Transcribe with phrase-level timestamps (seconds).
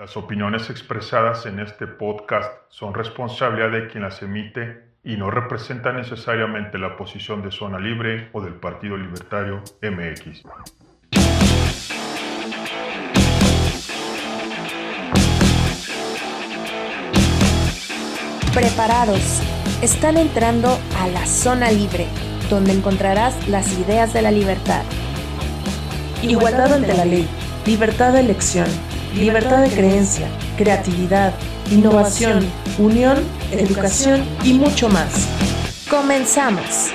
[0.00, 5.96] Las opiniones expresadas en este podcast son responsabilidad de quien las emite y no representan
[5.96, 10.44] necesariamente la posición de Zona Libre o del Partido Libertario MX.
[18.54, 19.42] Preparados.
[19.82, 22.06] Están entrando a la Zona Libre,
[22.48, 24.82] donde encontrarás las ideas de la libertad.
[26.22, 27.28] Igualdad ante la ley,
[27.66, 31.32] libertad de elección libertad de creencia, creatividad,
[31.70, 32.44] innovación,
[32.78, 33.18] unión,
[33.50, 35.26] educación y mucho más.
[35.88, 36.92] Comenzamos.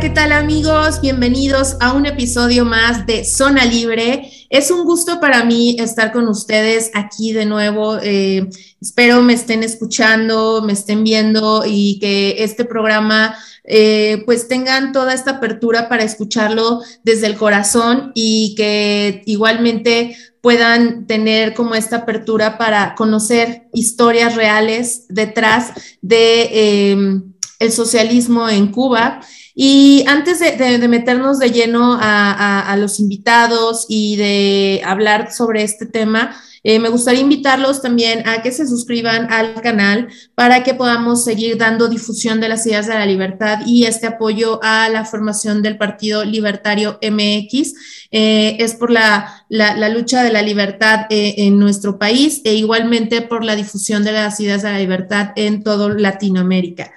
[0.00, 1.02] ¿Qué tal amigos?
[1.02, 4.30] Bienvenidos a un episodio más de Zona Libre.
[4.48, 7.98] Es un gusto para mí estar con ustedes aquí de nuevo.
[8.02, 8.48] Eh,
[8.80, 15.12] espero me estén escuchando, me estén viendo y que este programa eh, pues tengan toda
[15.12, 22.56] esta apertura para escucharlo desde el corazón y que igualmente puedan tener como esta apertura
[22.56, 29.20] para conocer historias reales detrás de em, el socialismo en Cuba
[29.62, 36.34] y antes de, meternos de lleno a, los invitados y de hablar sobre este tema,
[36.62, 41.56] eh, me gustaría invitarlos también a que se suscriban al canal para que podamos seguir
[41.56, 45.78] dando difusión de las ideas de la libertad y este apoyo a la formación del
[45.78, 47.74] Partido Libertario MX.
[48.10, 53.44] Eh, es por la, lucha de la libertad eh, en nuestro país e igualmente por
[53.44, 56.92] la difusión de las ideas de la libertad en todo Latinoamérica.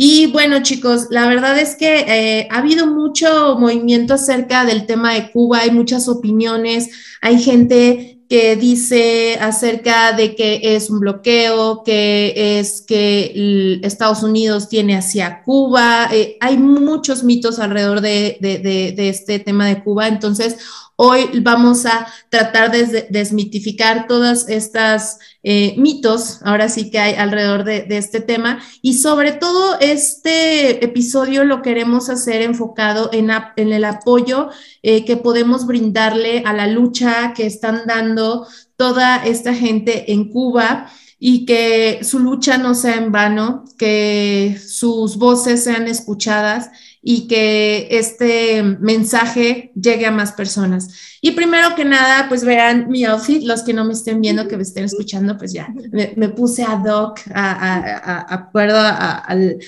[0.00, 5.32] Y bueno, chicos, la verdad es que ha habido mucho movimiento acerca del tema de
[5.32, 6.88] Cuba, hay muchas opiniones,
[7.20, 14.68] hay gente que dice acerca de que es un bloqueo, que es que Estados Unidos
[14.68, 16.10] tiene hacia Cuba.
[16.12, 20.08] Eh, hay muchos mitos alrededor de, de, este tema de Cuba.
[20.08, 20.58] Entonces,
[21.00, 27.62] Hoy vamos a tratar de desmitificar todas estas eh, mitos, ahora sí que hay alrededor
[27.62, 33.30] de, este tema, y sobre todo este episodio lo queremos hacer enfocado en,
[33.72, 34.50] el apoyo
[34.82, 40.90] eh, que podemos brindarle a la lucha que están dando toda esta gente en Cuba
[41.20, 46.70] y que su lucha no sea en vano, que sus voces sean escuchadas
[47.02, 50.88] y que este mensaje llegue a más personas.
[51.20, 54.56] Y primero que nada, pues vean mi outfit, los que no me estén viendo, que
[54.56, 59.58] me estén escuchando, pues ya, me, puse ad hoc, a, acuerdo al,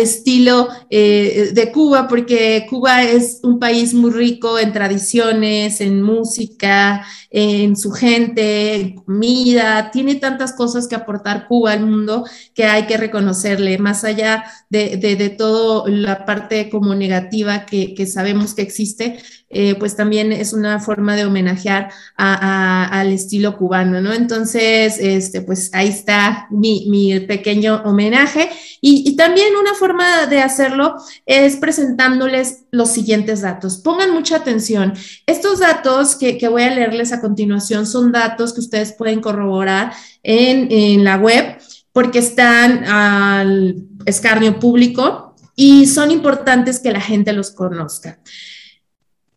[0.00, 7.04] estilo eh, de Cuba, porque Cuba es un país muy rico en tradiciones, en música,
[7.28, 12.24] en su gente, en comida, tiene tantas cosas que aportar Cuba al mundo
[12.54, 18.04] que hay que reconocerle, más allá de, de, de toda la parte como negativa que,
[18.04, 24.12] sabemos que existe, eh, pues también es una forma de homenajear al estilo cubano, ¿no?
[24.12, 28.50] Entonces, este, pues ahí está mi, pequeño homenaje.
[28.80, 30.96] Y, también una forma de hacerlo
[31.26, 33.76] es presentándoles los siguientes datos.
[33.78, 34.94] Pongan mucha atención.
[35.26, 39.92] Estos datos que, voy a leerles a continuación son datos que ustedes pueden corroborar
[40.24, 41.56] en la web
[41.94, 45.23] porque están al escarnio público
[45.56, 48.18] y son importantes que la gente los conozca.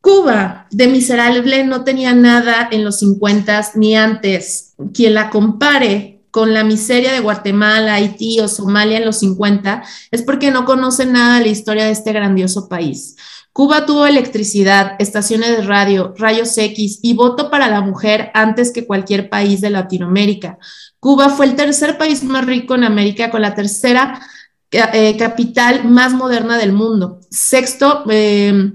[0.02, 4.74] Cuba, de miserable, no tenía nada en los 50 ni antes.
[4.94, 10.22] Quien la compare con la miseria de Guatemala, Haití o Somalia en los 50 es
[10.22, 13.16] porque no conoce nada de la historia de este grandioso país.
[13.52, 18.86] Cuba tuvo electricidad, estaciones de radio, rayos X y voto para la mujer antes que
[18.86, 20.60] cualquier país de Latinoamérica.
[21.00, 24.22] Cuba fue el tercer país más rico en América con la tercera
[24.72, 27.20] eh, capital más moderna del mundo.
[27.30, 28.72] Sexto, eh,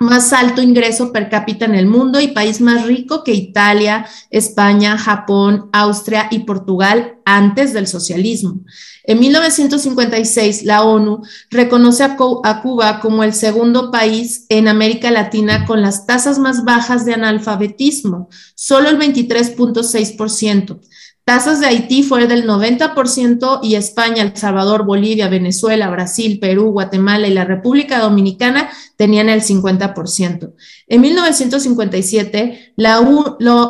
[0.00, 4.96] más alto ingreso per cápita en el mundo y país más rico que Italia, España,
[4.96, 8.60] Japón, Austria y Portugal antes del socialismo.
[9.04, 15.82] En 1956, la ONU reconoce a, Cuba como el segundo país en América Latina con
[15.82, 20.80] las tasas más bajas de analfabetismo, solo el 23.6%.
[21.28, 27.28] Tasas de Haití fueron del 90% y España, El Salvador, Bolivia, Venezuela, Brasil, Perú, Guatemala
[27.28, 30.54] y la República Dominicana tenían el 50%.
[30.86, 33.06] En 1957, la,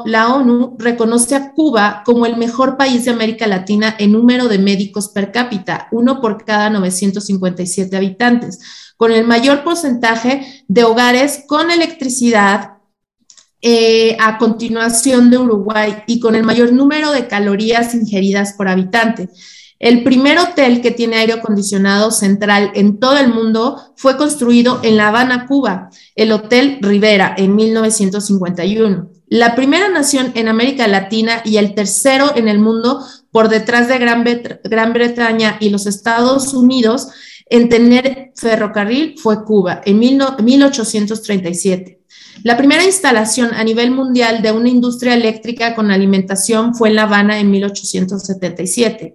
[0.06, 4.60] la ONU reconoce a Cuba como el mejor país de América Latina en número de
[4.60, 8.60] médicos per cápita, uno por cada 957 habitantes,
[8.96, 12.77] con el mayor porcentaje de hogares con electricidad
[13.60, 19.28] eh, a continuación de Uruguay y con el mayor número de calorías ingeridas por habitante.
[19.78, 24.96] El primer hotel que tiene aire acondicionado central en todo el mundo fue construido en
[24.96, 29.10] La Habana, Cuba, el Hotel Rivera, en 1951.
[29.28, 33.98] La primera nación en América Latina y el tercero en el mundo por detrás de
[33.98, 37.08] Gran, Bretaña y los Estados Unidos
[37.50, 42.00] en tener ferrocarril fue Cuba en 1837.
[42.44, 47.02] La primera instalación a nivel mundial de una industria eléctrica con alimentación fue en La
[47.02, 49.14] Habana en 1877.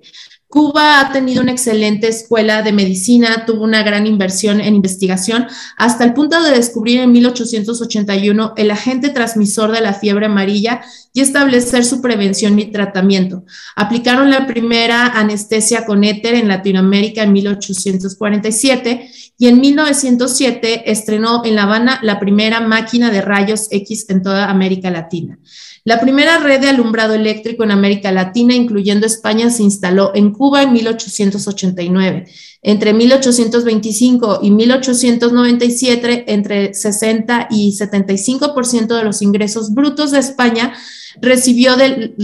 [0.53, 5.47] Cuba ha tenido una excelente escuela de medicina, tuvo una gran inversión en investigación,
[5.77, 11.21] hasta el punto de descubrir en 1881 el agente transmisor de la fiebre amarilla y
[11.21, 13.45] establecer su prevención y tratamiento.
[13.75, 19.09] Aplicaron la primera anestesia con éter en Latinoamérica en 1847
[19.39, 24.51] y en 1907 estrenó en La Habana la primera máquina de rayos X en toda
[24.51, 25.39] América Latina.
[25.85, 30.63] La primera red de alumbrado eléctrico en América Latina, incluyendo España, se instaló en Cuba
[30.63, 32.25] en 1889.
[32.61, 40.73] Entre 1825 y 1897, entre 60 y 75% de los ingresos brutos de España
[41.21, 42.15] recibió del,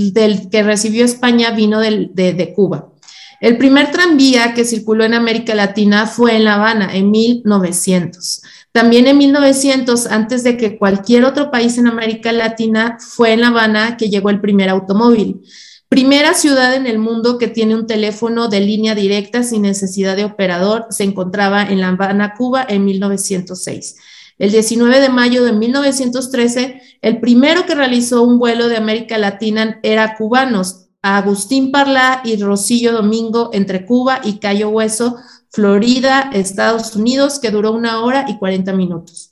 [0.50, 2.89] que recibió España vino de, de Cuba.
[3.42, 8.42] El primer tranvía que circuló en América Latina fue en La Habana en 1900.
[8.74, 13.48] También en 1900, antes de que cualquier otro país en América Latina, fue en La
[13.48, 15.42] Habana que llegó el primer automóvil.
[15.88, 20.26] Primera ciudad en el mundo que tiene un teléfono de línea directa sin necesidad de
[20.26, 23.96] operador, se encontraba en La Habana, Cuba, en 1906.
[24.38, 29.80] El 19 de mayo de 1913, el primero que realizó un vuelo de América Latina
[29.82, 35.16] era cubanos, Agustín Parla y Rosillo Domingo entre Cuba y Cayo Hueso,
[35.50, 39.32] Florida, Estados Unidos, que duró una hora y 40 minutos.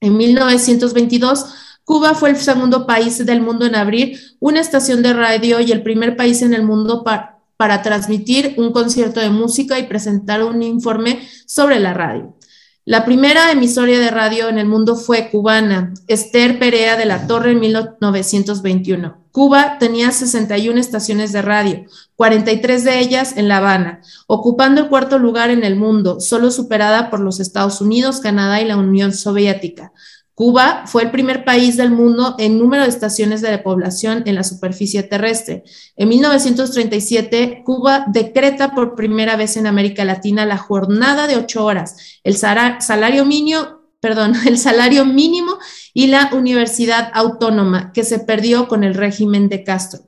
[0.00, 1.54] En 1922,
[1.84, 5.82] Cuba fue el segundo país del mundo en abrir una estación de radio y el
[5.82, 11.20] primer país en el mundo para transmitir un concierto de música y presentar un informe
[11.46, 12.34] sobre la radio.
[12.84, 17.52] La primera emisora de radio en el mundo fue cubana, Esther Perea de la Torre
[17.52, 19.22] en 1921.
[19.30, 21.84] Cuba tenía 61 estaciones de radio,
[22.16, 27.08] 43 de ellas en La Habana, ocupando el cuarto lugar en el mundo, solo superada
[27.08, 29.92] por los Estados Unidos, Canadá y la Unión Soviética.
[30.34, 34.44] Cuba fue el primer país del mundo en número de estaciones de población en la
[34.44, 35.62] superficie terrestre.
[35.94, 42.20] En 1937, Cuba decreta por primera vez en América Latina la jornada de ocho horas,
[42.24, 45.58] el salario mínimo, perdón, el salario mínimo
[45.92, 50.00] y la universidad autónoma que se perdió con el régimen de Castro.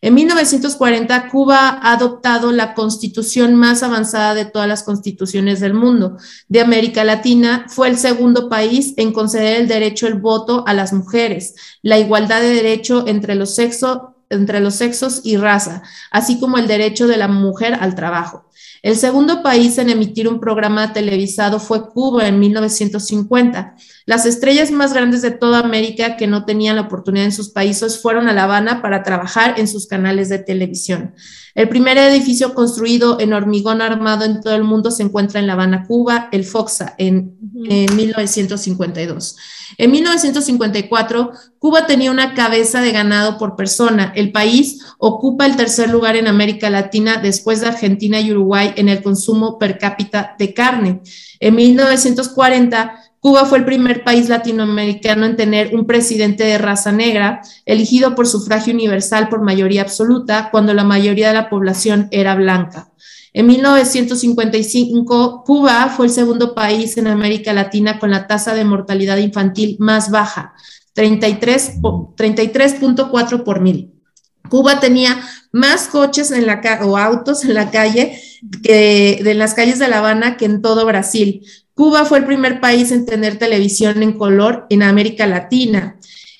[0.00, 6.18] En 1940, Cuba ha adoptado la constitución más avanzada de todas las constituciones del mundo.
[6.48, 10.92] De América Latina, fue el segundo país en conceder el derecho al voto a las
[10.92, 16.58] mujeres, la igualdad de derecho entre los, sexos entre los sexos y raza, así como
[16.58, 18.45] el derecho de la mujer al trabajo.
[18.82, 23.74] El segundo país en emitir un programa televisado fue Cuba en 1950.
[24.06, 28.00] Las estrellas más grandes de toda América que no tenían la oportunidad en sus países
[28.00, 31.14] fueron a La Habana para trabajar en sus canales de televisión.
[31.56, 35.54] El primer edificio construido en hormigón armado en todo el mundo se encuentra en La
[35.54, 39.36] Habana, Cuba, el Foxa, en, en 1952.
[39.78, 44.12] En 1954, Cuba tenía una cabeza de ganado por persona.
[44.14, 48.88] El país ocupa el tercer lugar en América Latina después de Argentina y Uruguay en
[48.88, 51.00] el consumo per cápita de carne.
[51.40, 57.40] En 1940, Cuba fue el primer país latinoamericano en tener un presidente de raza negra,
[57.64, 62.92] elegido por sufragio universal por mayoría absoluta, cuando la mayoría de la población era blanca.
[63.32, 69.18] En 1955, Cuba fue el segundo país en América Latina con la tasa de mortalidad
[69.18, 70.54] infantil más baja,
[70.94, 73.92] 33.4 por mil.
[74.48, 75.20] Cuba tenía
[75.56, 78.20] más coches en la o autos en la calle
[78.62, 81.42] que de las calles de La Habana que en todo Brasil.
[81.72, 85.98] Cuba fue el primer país en tener televisión en color en América Latina.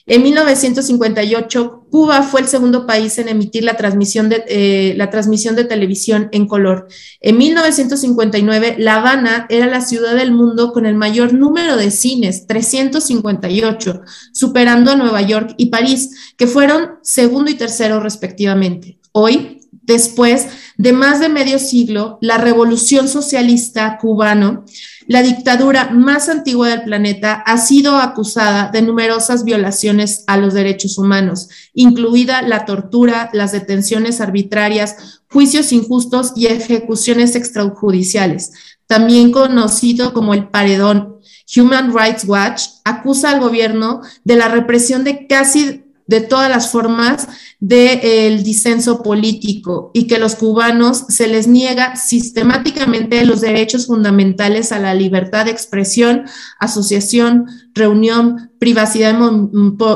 [0.08, 5.56] En 1958, Cuba fue el segundo país en emitir la transmisión de, eh, la transmisión
[5.56, 6.86] de televisión en color.
[7.20, 12.46] En 1959, La Habana era la ciudad del mundo con el mayor número de cines,
[12.46, 19.00] 358, superando a Nueva York y París, que fueron segundo y tercero respectivamente.
[19.18, 20.46] Hoy, después
[20.76, 24.64] de más de medio siglo, la revolución socialista cubano
[25.08, 30.98] la dictadura más antigua del planeta ha sido acusada de numerosas violaciones a los derechos
[30.98, 38.50] humanos, incluida la tortura, las detenciones arbitrarias, juicios injustos y ejecuciones extrajudiciales,
[38.88, 41.14] también conocido como el paredón.
[41.56, 47.28] Human Rights Watch acusa al gobierno de la represión de casi de todas las formas
[47.58, 54.78] del disenso político y que los cubanos se les niega sistemáticamente los derechos fundamentales a
[54.78, 56.24] la libertad de expresión,
[56.58, 59.16] asociación, reunión, privacidad,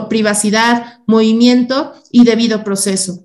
[0.09, 3.25] privacidad movimiento y debido proceso.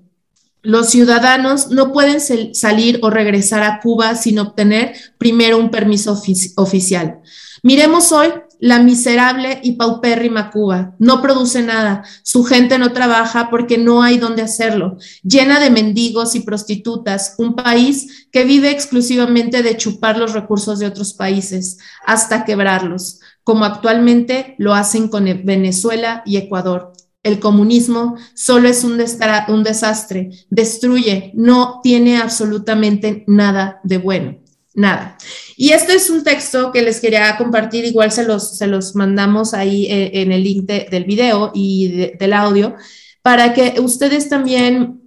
[0.62, 2.20] Los ciudadanos no pueden
[2.54, 6.20] salir o regresar a Cuba sin obtener primero un permiso
[6.56, 7.20] oficial.
[7.62, 10.94] Miremos hoy la miserable y paupérrima Cuba.
[10.98, 12.04] No produce nada.
[12.22, 14.96] Su gente no trabaja porque no hay dónde hacerlo.
[15.22, 17.34] Llena de mendigos y prostitutas.
[17.38, 23.64] Un país que vive exclusivamente de chupar los recursos de otros países hasta quebrarlos, como
[23.64, 26.92] actualmente lo hacen con Venezuela y Ecuador.
[27.22, 29.02] El comunismo solo es un,
[29.48, 34.45] un desastre, destruye, no tiene absolutamente nada de bueno
[34.76, 35.16] nada.
[35.56, 39.54] Y este es un texto que les quería compartir, igual se los, se los mandamos
[39.54, 42.76] ahí eh, en el link del video y del audio,
[43.22, 45.00] para que ustedes también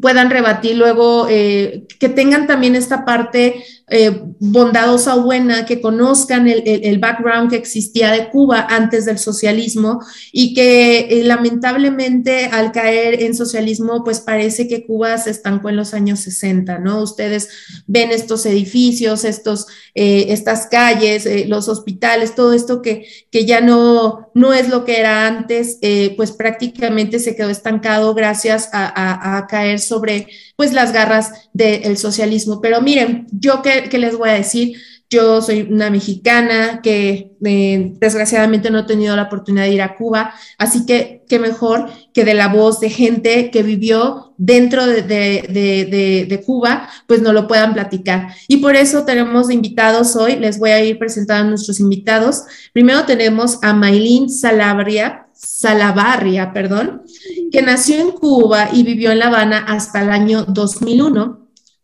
[0.00, 6.46] puedan rebatir luego, eh, que tengan también esta parte eh, bondadosa o buena, que conozcan
[6.46, 13.20] el, background que existía de Cuba antes del socialismo y que eh, lamentablemente al caer
[13.20, 17.02] en socialismo, pues parece que Cuba se estancó en los años 60, ¿no?
[17.02, 17.48] Ustedes
[17.88, 19.66] ven estos edificios, estos,
[19.96, 25.00] eh, estas calles, los hospitales, todo esto que, que ya no, no es lo que
[25.00, 25.78] era antes,
[26.16, 32.60] pues prácticamente se quedó estancado gracias a, a caer sobre pues las garras del socialismo.
[32.60, 34.76] Pero miren, yo que ¿qué, les voy a decir?
[35.08, 39.96] Yo soy una mexicana que eh, desgraciadamente no he tenido la oportunidad de ir a
[39.96, 46.42] Cuba, así que qué mejor que de la voz de gente que vivió dentro de,
[46.46, 48.28] Cuba, pues no lo puedan platicar.
[48.46, 52.44] Y por eso tenemos invitados hoy, les voy a ir presentando a nuestros invitados.
[52.72, 57.02] Primero tenemos a Maylin Salabria, Salabarria, perdón,
[57.50, 61.39] que nació en Cuba y vivió en La Habana hasta el año 2001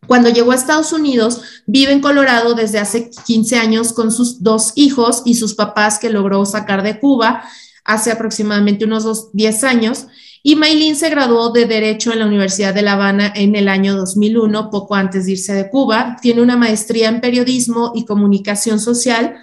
[0.07, 4.71] cuando llegó a Estados Unidos, vive en Colorado desde hace 15 años con sus dos
[4.75, 7.43] hijos y sus papás que logró sacar de Cuba
[7.83, 10.07] hace aproximadamente unos 10 años.
[10.43, 13.95] Y Maylin se graduó de Derecho en la Universidad de La Habana en el año
[13.97, 16.17] 2001, poco antes de irse de Cuba.
[16.21, 19.35] Tiene una maestría en Periodismo y Comunicación Social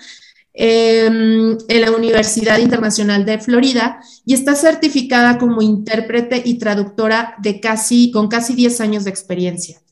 [0.54, 7.60] em, en la Universidad Internacional de Florida y está certificada como intérprete y traductora de
[7.60, 9.83] casi, con casi 10 años de experiencia.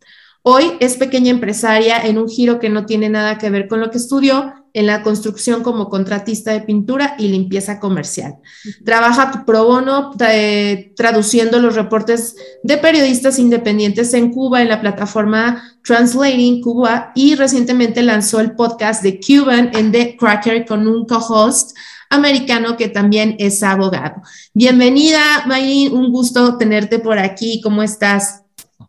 [0.45, 3.93] Hoy es pequeña empresaria en un giro que no tiene nada que ver con lo
[3.93, 8.39] que estudió en la construcción como contratista de pintura y limpieza comercial.
[8.85, 12.35] Trabaja pro bono eh, traduciendo los reportes
[12.65, 19.05] de periodistas independientes en Cuba en la plataforma Translating Cuba y recientemente lanzó el podcast
[19.05, 21.77] de Cuban en The Cracker con un co-host
[22.11, 24.23] americano que también es abogado.
[24.55, 27.61] Bienvenida, Maylin, un gusto tenerte por aquí.
[27.63, 28.42] ¿Cómo estás?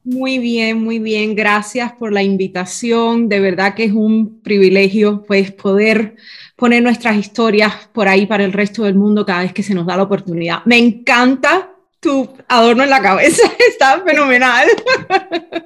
[0.05, 1.33] Muy bien, muy bien.
[1.33, 3.29] Gracias por la invitación.
[3.29, 6.17] De verdad que es un privilegio pues poder
[6.57, 9.85] poner nuestras historias por ahí para el resto del mundo cada vez que se nos
[9.85, 10.63] da la oportunidad.
[10.65, 11.72] Me encanta
[12.03, 14.67] tu adorno en la cabeza, está fenomenal.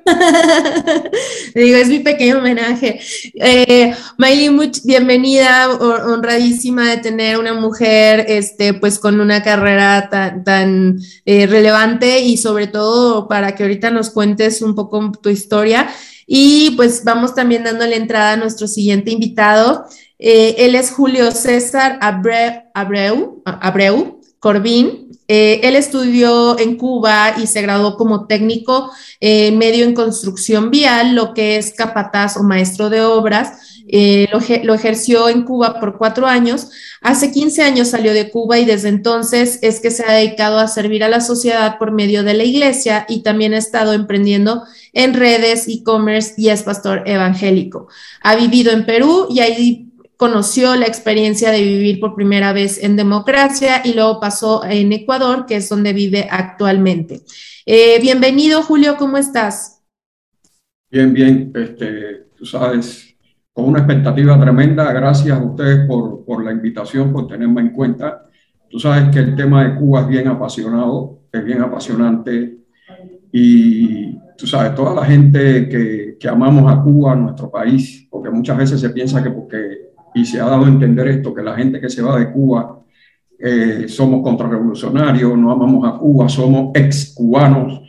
[1.56, 3.00] Digo, es mi pequeño homenaje.
[3.34, 3.94] Eh,
[4.86, 12.22] bienvenida, honradísima de tener una mujer, este, pues con una carrera tan, tan eh, relevante
[12.22, 15.90] y sobre todo para que ahorita nos cuentes un poco tu historia.
[16.28, 19.86] Y pues vamos también dándole entrada a nuestro siguiente invitado.
[20.20, 25.12] Eh, él es Julio César Abreu, Abreu Corbín.
[25.28, 31.34] Eh, él estudió en Cuba y se graduó como técnico medio en construcción vial, lo
[31.34, 33.78] que es capataz o maestro de obras.
[33.90, 34.28] Eh,
[34.64, 36.70] lo, ejerció en Cuba por cuatro años.
[37.02, 40.68] Hace 15 años salió de Cuba y desde entonces es que se ha dedicado a
[40.68, 45.14] servir a la sociedad por medio de la iglesia y también ha estado emprendiendo en
[45.14, 47.88] redes, e-commerce y es pastor evangélico.
[48.22, 49.87] Ha vivido en Perú y ahí
[50.18, 55.46] conoció la experiencia de vivir por primera vez en democracia y luego pasó en Ecuador,
[55.46, 57.22] que es donde vive actualmente.
[57.66, 59.84] Eh, bienvenido, Julio, ¿cómo estás?
[60.90, 63.16] Bien, bien, este, tú sabes,
[63.54, 68.26] con una expectativa tremenda, gracias a ustedes por, por la invitación, por tenerme en cuenta.
[68.70, 72.58] Tú sabes que el tema de Cuba es bien apasionado, es bien apasionante
[73.32, 78.58] y tú sabes, toda la gente que, que amamos a Cuba, nuestro país, porque muchas
[78.58, 79.87] veces se piensa que porque
[80.18, 82.80] y se ha dado a entender esto, que la gente que se va de Cuba
[83.40, 87.82] eh, somos contrarrevolucionarios, no amamos a Cuba, somos ex cubanos,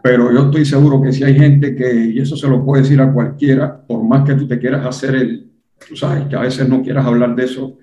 [0.00, 3.00] pero yo estoy seguro que si hay gente que, y eso se lo puede decir
[3.00, 5.50] a cualquiera, por más que tú te quieras hacer el,
[5.88, 7.78] tú sabes, que a veces no quieras hablar de eso,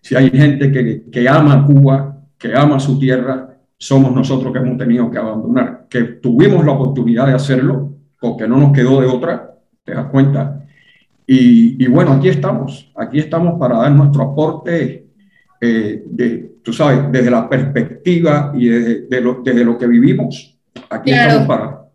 [0.00, 4.58] si hay gente que, que ama a Cuba, que ama su tierra, somos nosotros que
[4.58, 9.08] hemos tenido que abandonar, que tuvimos la oportunidad de hacerlo porque no nos quedó de
[9.08, 10.65] otra, te das cuenta.
[11.26, 15.06] Y, bueno, aquí estamos, aquí estamos para dar nuestro aporte,
[15.60, 20.56] eh, de, tú sabes, desde la perspectiva y desde, lo, desde lo que vivimos.
[20.88, 21.86] Aquí estamos para,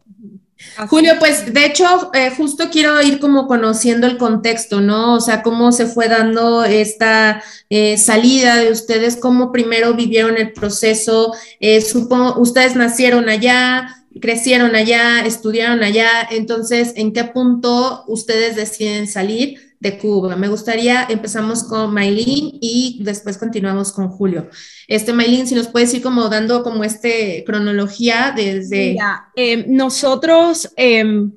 [0.89, 5.15] Julio, pues de hecho, eh, justo quiero ir como conociendo el contexto, ¿no?
[5.15, 10.53] O sea, cómo se fue dando esta eh, salida de ustedes, cómo primero vivieron el
[10.53, 11.33] proceso.
[11.59, 19.07] Eh, supongo, ustedes nacieron allá, crecieron allá, estudiaron allá, entonces, ¿en qué punto ustedes deciden
[19.07, 19.71] salir?
[19.81, 20.35] de Cuba.
[20.35, 24.47] Me gustaría, empezamos con Maylin y después continuamos con Julio.
[24.87, 28.95] Este, Maylin, si nos puedes ir como dando como este cronología desde...
[29.35, 31.31] Eh, nosotros, em,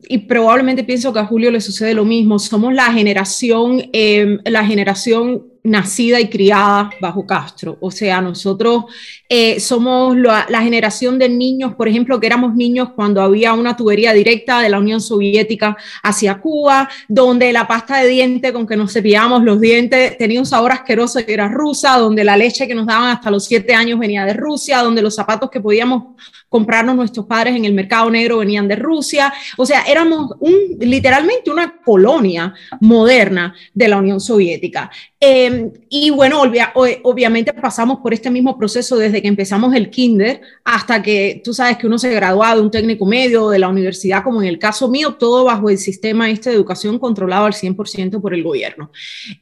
[0.00, 4.66] y probablemente pienso que a Julio le sucede lo mismo, somos la generación, em, la
[4.66, 7.78] generación nacida y criada bajo Castro.
[7.80, 8.84] O sea, nosotros
[9.28, 14.12] eh, somos la, generación de niños, por ejemplo, que éramos niños cuando había una tubería
[14.12, 18.92] directa de la Unión Soviética hacia Cuba, donde la pasta de diente con que nos
[18.92, 22.86] cepillamos los dientes tenía un sabor asqueroso y era rusa, donde la leche que nos
[22.86, 26.14] daban hasta los siete años venía de Rusia, donde los zapatos que podíamos
[26.54, 29.34] comprarnos nuestros padres en el mercado negro venían de Rusia.
[29.56, 34.88] O sea, éramos un, literalmente una colonia moderna de la Unión Soviética.
[35.18, 36.42] Em, y bueno,
[37.02, 41.78] obviamente pasamos por este mismo proceso desde que empezamos el kinder hasta que tú sabes
[41.78, 44.88] que uno se gradúa de un técnico medio de la universidad, como en el caso
[44.88, 48.90] mío, todo bajo el sistema este de educación controlado al 100% por el gobierno.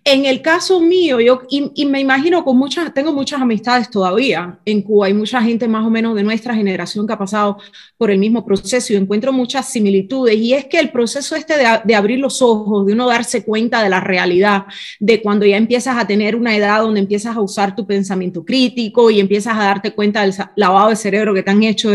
[0.04, 4.80] En el caso mío, yo, y, me imagino con muchas, tengo muchas amistades todavía en
[4.82, 7.58] Cuba, hay mucha gente más o menos de nuestra generación que ha pasado
[7.96, 10.36] por el mismo proceso y encuentro muchas similitudes.
[10.36, 13.82] Y es que el proceso este de, de abrir los ojos, de uno darse cuenta
[13.82, 14.64] de la realidad,
[15.00, 19.10] de cuando ya empiezas a tener una edad donde empiezas a usar tu pensamiento crítico
[19.10, 21.90] y empiezas a darte cuenta del lavado de cerebro que te han hecho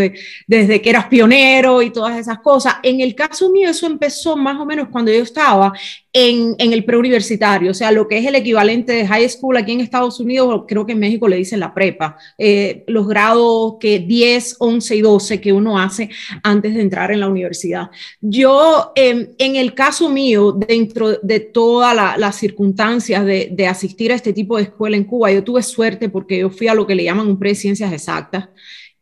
[0.47, 2.75] desde que eras pionero y todas esas cosas.
[2.83, 5.73] En el caso mío, eso empezó más o menos cuando yo estaba
[6.13, 9.73] en, en el preuniversitario, o sea, lo que es el equivalente de high school aquí
[9.73, 13.99] en Estados Unidos, creo que en México le dicen la prepa, eh, los grados que
[13.99, 16.09] 10, 11 y 12 que uno hace
[16.43, 17.89] antes de entrar en la universidad.
[18.21, 24.15] Yo, em, en el caso mío, dentro de todas las circunstancias de, de, asistir a
[24.15, 26.95] este tipo de escuela en Cuba, yo tuve suerte porque yo fui a lo que
[26.95, 28.49] le llaman un pre-ciencias exactas.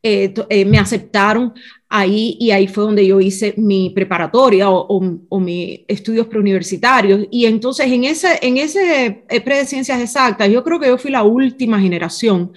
[0.07, 1.51] Eh, eh, me aceptaron
[1.89, 4.85] ahí y ahí fue donde yo hice mi preparatoria o,
[5.27, 7.25] o, mis estudios preuniversitarios.
[7.31, 10.99] Y entonces en ese, en ese eh, pre de ciencias exactas, yo creo que yo
[10.99, 12.53] fui la última generación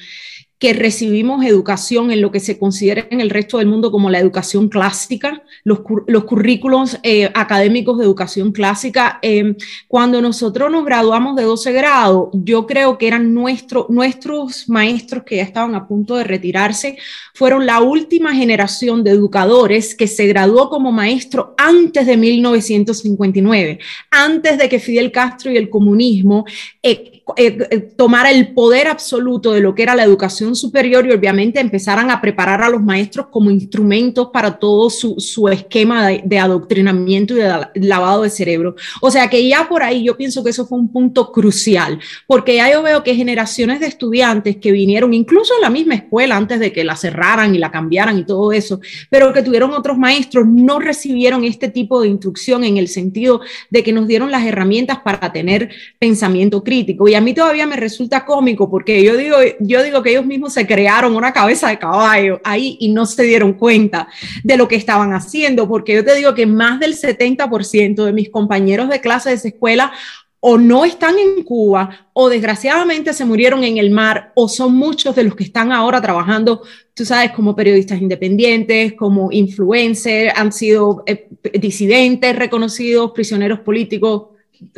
[0.59, 4.19] que recibimos educación en lo que se considera en el resto del mundo como la
[4.19, 9.21] educación clásica, los, los currículos eh, académicos de educación clásica.
[9.23, 9.55] Eh,
[9.87, 15.37] cuando nosotros nos graduamos de 12 grados, yo creo que eran nuestro, nuestros maestros que
[15.37, 16.99] ya estaban a punto de retirarse,
[17.35, 23.79] fueron la última generación de educadores que se graduó como maestro antes de 1959,
[24.11, 26.45] antes de que Fidel Castro y el comunismo
[26.83, 31.13] eh, eh, eh, tomar el poder absoluto de lo que era la educación superior y
[31.13, 36.39] obviamente empezaran a preparar a los maestros como instrumentos para todo su, su esquema de,
[36.39, 38.77] adoctrinamiento y de lavado de cerebro.
[39.01, 42.57] O sea que ya por ahí yo pienso que eso fue un punto crucial, porque
[42.57, 46.61] ya yo veo que generaciones de estudiantes que vinieron incluso en la misma escuela antes
[46.61, 50.47] de que la cerraran y la cambiaran y todo eso, pero que tuvieron otros maestros,
[50.47, 55.01] no recibieron este tipo de instrucción en el sentido de que nos dieron las herramientas
[55.01, 57.09] para tener pensamiento crítico.
[57.09, 60.53] Y a mí todavía me resulta cómico porque yo digo, yo digo que ellos mismos
[60.55, 64.09] se crearon una cabeza de caballo ahí y no se dieron cuenta
[64.43, 68.31] de lo que estaban haciendo, porque yo te digo que más del 70% de mis
[68.31, 69.93] compañeros de clase de esa escuela
[70.41, 75.17] o no están en Cuba o desgraciadamente se murieron en el mar o son muchos
[75.17, 76.63] de los que están ahora trabajando,
[76.95, 84.29] tú sabes, como periodistas independientes, como influencers, han sido eh, disidentes reconocidos, prisioneros políticos,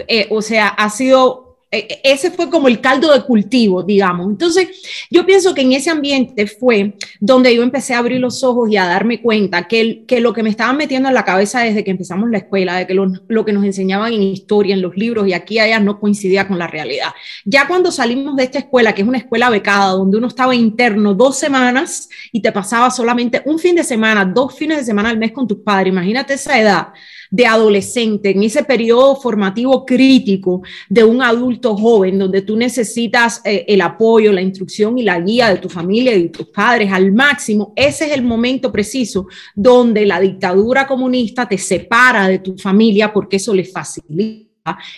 [0.08, 4.28] eh, o sea, ha sido ese fue como el caldo de cultivo, digamos.
[4.28, 4.68] Entonces,
[5.08, 8.76] yo pienso que en ese ambiente fue donde yo empecé a abrir los ojos y
[8.76, 11.92] a darme cuenta que, que lo que me estaban metiendo en la cabeza desde que
[11.92, 15.28] empezamos la escuela, de que lo, lo, que nos enseñaban en historia, en los libros
[15.28, 17.10] y aquí y allá no coincidía con la realidad.
[17.44, 21.14] Ya cuando salimos de esta escuela, que es una escuela becada, donde uno estaba interno
[21.14, 25.18] dos semanas y te pasaba solamente un fin de semana, dos fines de semana al
[25.18, 26.88] mes con tus padres, imagínate esa edad
[27.30, 33.64] de adolescente, en ese periodo formativo crítico de un adulto joven, donde tú necesitas eh,
[33.68, 37.12] el apoyo, la instrucción y la guía de tu familia y de tus padres al
[37.12, 43.12] máximo, ese es el momento preciso donde la dictadura comunista te separa de tu familia
[43.12, 44.50] porque eso le facilita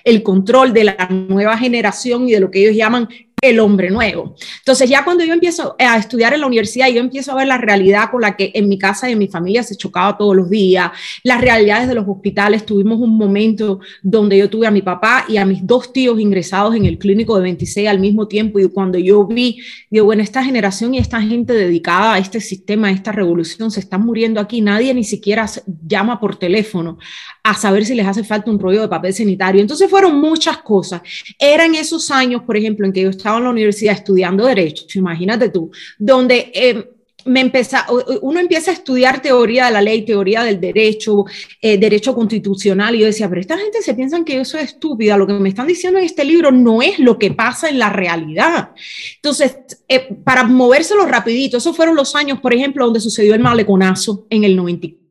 [0.04, 3.08] el control de la nueva generación y de lo que ellos llaman
[3.42, 4.36] el hombre nuevo.
[4.58, 7.58] Entonces ya cuando yo empiezo a estudiar en la universidad, yo empiezo a ver la
[7.58, 10.48] realidad con la que en mi casa y en mi familia se chocaba todos los
[10.48, 10.92] días,
[11.24, 12.64] las realidades de los hospitales.
[12.64, 16.76] Tuvimos un momento donde yo tuve a mi papá y a mis dos tíos ingresados
[16.76, 19.58] en el clínico de 26 al mismo tiempo y cuando yo vi,
[19.90, 23.80] digo, bueno, esta generación y esta gente dedicada a este sistema, a esta revolución, se
[23.80, 25.50] están muriendo aquí, nadie ni siquiera
[25.84, 26.98] llama por teléfono
[27.44, 29.60] a saber si les hace falta un rollo de papel sanitario.
[29.60, 31.02] Entonces fueron muchas cosas.
[31.38, 35.48] Eran esos años, por ejemplo, en que yo estaba en la universidad estudiando derecho, imagínate
[35.48, 36.90] tú, donde eh,
[37.24, 37.76] me empezó,
[38.22, 41.24] uno empieza a estudiar teoría de la ley, teoría del derecho,
[41.60, 45.16] eh, derecho constitucional, y yo decía, pero esta gente se piensan que eso es estúpida,
[45.16, 47.90] lo que me están diciendo en este libro no es lo que pasa en la
[47.90, 48.70] realidad.
[49.16, 49.56] Entonces,
[49.88, 54.44] eh, para movérselo rapidito, esos fueron los años, por ejemplo, donde sucedió el maleconazo en
[54.44, 55.01] el 94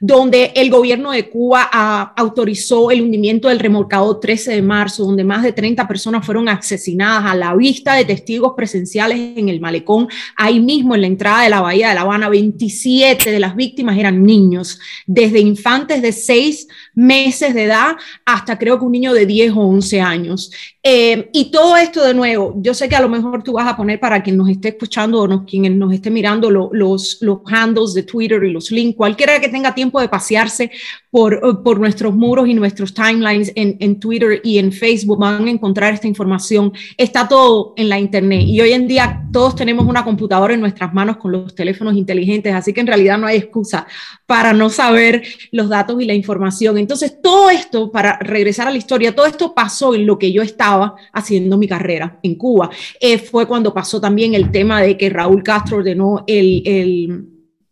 [0.00, 5.22] donde el gobierno de Cuba ah, autorizó el hundimiento del remolcado 13 de marzo, donde
[5.22, 10.08] más de 30 personas fueron asesinadas a la vista de testigos presenciales en el malecón,
[10.36, 13.96] ahí mismo en la entrada de la bahía de La Habana, 27 de las víctimas
[13.96, 19.26] eran niños, desde infantes de 6 meses de edad hasta creo que un niño de
[19.26, 20.50] 10 o 11 años.
[20.82, 23.76] Eh, y todo esto de nuevo, yo sé que a lo mejor tú vas a
[23.76, 28.04] poner para quien nos esté escuchando o quien nos esté mirando los, los handles de
[28.04, 30.70] Twitter y los links, cualquiera que tenga tiempo de pasearse
[31.10, 35.50] por, por nuestros muros y nuestros timelines en, en, Twitter y en Facebook van a
[35.50, 36.72] encontrar esta información.
[36.96, 40.94] Está todo en la Internet y hoy en día todos tenemos una computadora en nuestras
[40.94, 43.86] manos con los teléfonos inteligentes, así que en realidad no hay excusa
[44.26, 46.78] para no saber los datos y la información.
[46.86, 50.40] Entonces, todo esto, para regresar a la historia, todo esto pasó en lo que yo
[50.40, 52.70] estaba haciendo mi carrera en Cuba.
[53.00, 57.26] Eh, fue cuando pasó también el tema de que Raúl Castro ordenó el, el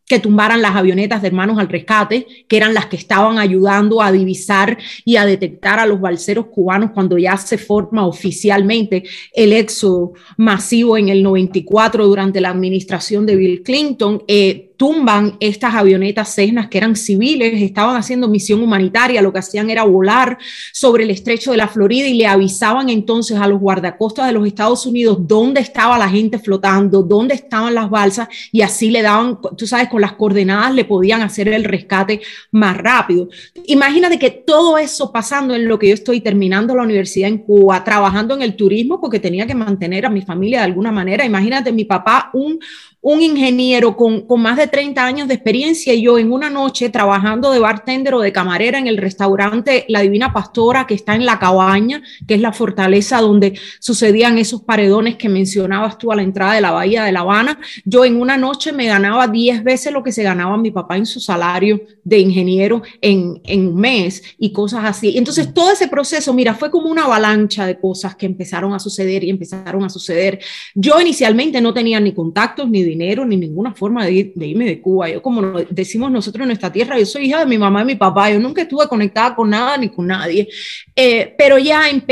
[0.04, 4.10] que tumbaran las avionetas de hermanos al rescate, que eran las que estaban ayudando a
[4.10, 10.14] divisar y a detectar a los balseros cubanos cuando ya se forma oficialmente el éxodo
[10.36, 14.24] masivo en el 94 durante la administración de Bill Clinton.
[14.26, 19.70] Eh, tumban estas avionetas Cessnas que eran civiles, estaban haciendo misión humanitaria, lo que hacían
[19.70, 20.38] era volar
[20.72, 24.46] sobre el estrecho de la Florida y le avisaban entonces a los guardacostas de los
[24.46, 29.38] Estados Unidos dónde estaba la gente flotando, dónde estaban las balsas y así le daban,
[29.56, 33.28] tú sabes, con las coordenadas le podían hacer el rescate más rápido.
[33.66, 37.84] Imagínate que todo eso pasando en lo que yo estoy terminando la universidad en Cuba,
[37.84, 41.24] trabajando en el turismo porque tenía que mantener a mi familia de alguna manera.
[41.24, 42.58] Imagínate mi papá, un,
[43.04, 46.88] un ingeniero con, con, más de 30 años de experiencia y yo en una noche
[46.88, 51.26] trabajando de bartender o de camarera en el restaurante La Divina Pastora que está en
[51.26, 56.22] La Cabaña, que es la fortaleza donde sucedían esos paredones que mencionabas tú a la
[56.22, 57.60] entrada de la Bahía de La Habana.
[57.84, 61.04] Yo en una noche me ganaba 10 veces lo que se ganaba mi papá en
[61.04, 65.18] su salario de ingeniero en, en un mes y cosas así.
[65.18, 69.24] Entonces todo ese proceso, mira, fue como una avalancha de cosas que empezaron a suceder
[69.24, 70.40] y empezaron a suceder.
[70.74, 75.10] Yo inicialmente no tenía ni contactos ni dinero ni ninguna forma de, irme de Cuba.
[75.10, 77.94] Yo, como decimos nosotros en nuestra tierra, yo soy hija de mi mamá y mi
[77.96, 80.48] papá, yo nunca estuve conectada con nada ni con nadie.
[80.94, 82.02] Eh, pero ya em,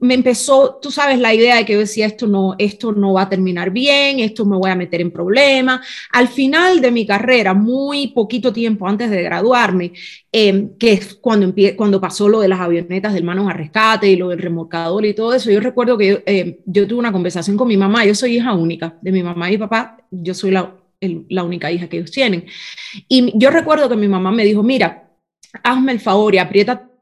[0.00, 3.22] me, empezó, tú sabes, la idea de que yo decía, esto no, esto no va
[3.22, 5.80] a terminar bien, esto me voy a meter en problemas.
[6.12, 9.92] Al final de mi carrera, muy poquito tiempo antes de graduarme,
[10.38, 14.16] em, que es cuando, cuando pasó lo de las avionetas del manos a rescate y
[14.16, 17.68] lo del remolcador y todo eso, yo recuerdo que em, yo tuve una conversación con
[17.68, 21.42] mi mamá, yo soy hija única de mi mamá y papá, yo soy la, la
[21.42, 22.44] única hija que ellos tienen.
[23.08, 25.08] Y yo recuerdo que mi mamá me dijo, mira,
[25.62, 26.38] hazme el favor y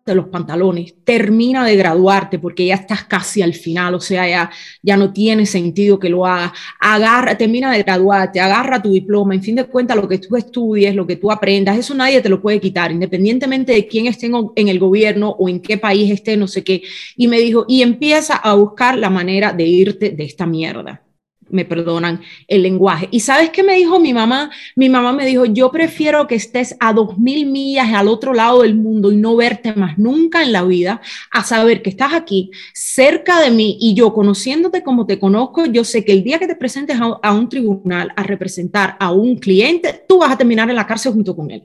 [0.04, 4.50] apriétate los pantalones, termina de graduarte porque ya estás casi al final, o sea, ya,
[4.82, 9.42] ya no tiene sentido que lo hagas, agarra, termina de graduarte, agarra tu diploma, en
[9.42, 12.40] fin de cuentas lo que tú estudies, lo que tú aprendas, eso nadie te lo
[12.40, 16.48] puede quitar, independientemente de quién esté en el gobierno o en qué país esté, no
[16.48, 16.82] sé qué.
[17.16, 21.03] Y me dijo, y empieza a buscar la manera de irte de esta mierda
[21.50, 23.09] me perdonan el lenguaje.
[23.11, 24.50] ¿Y sabes qué me dijo mi mamá?
[24.76, 28.62] Mi mamá me dijo, yo prefiero que estés a dos mil millas al otro lado
[28.62, 32.50] del mundo y no verte más nunca en la vida, a saber que estás aquí,
[32.72, 36.46] cerca de mí y yo conociéndote como te conozco, yo sé que el día que
[36.46, 40.76] te presentes a, un tribunal a representar a un cliente, tú vas a terminar en
[40.76, 41.62] la cárcel junto con él.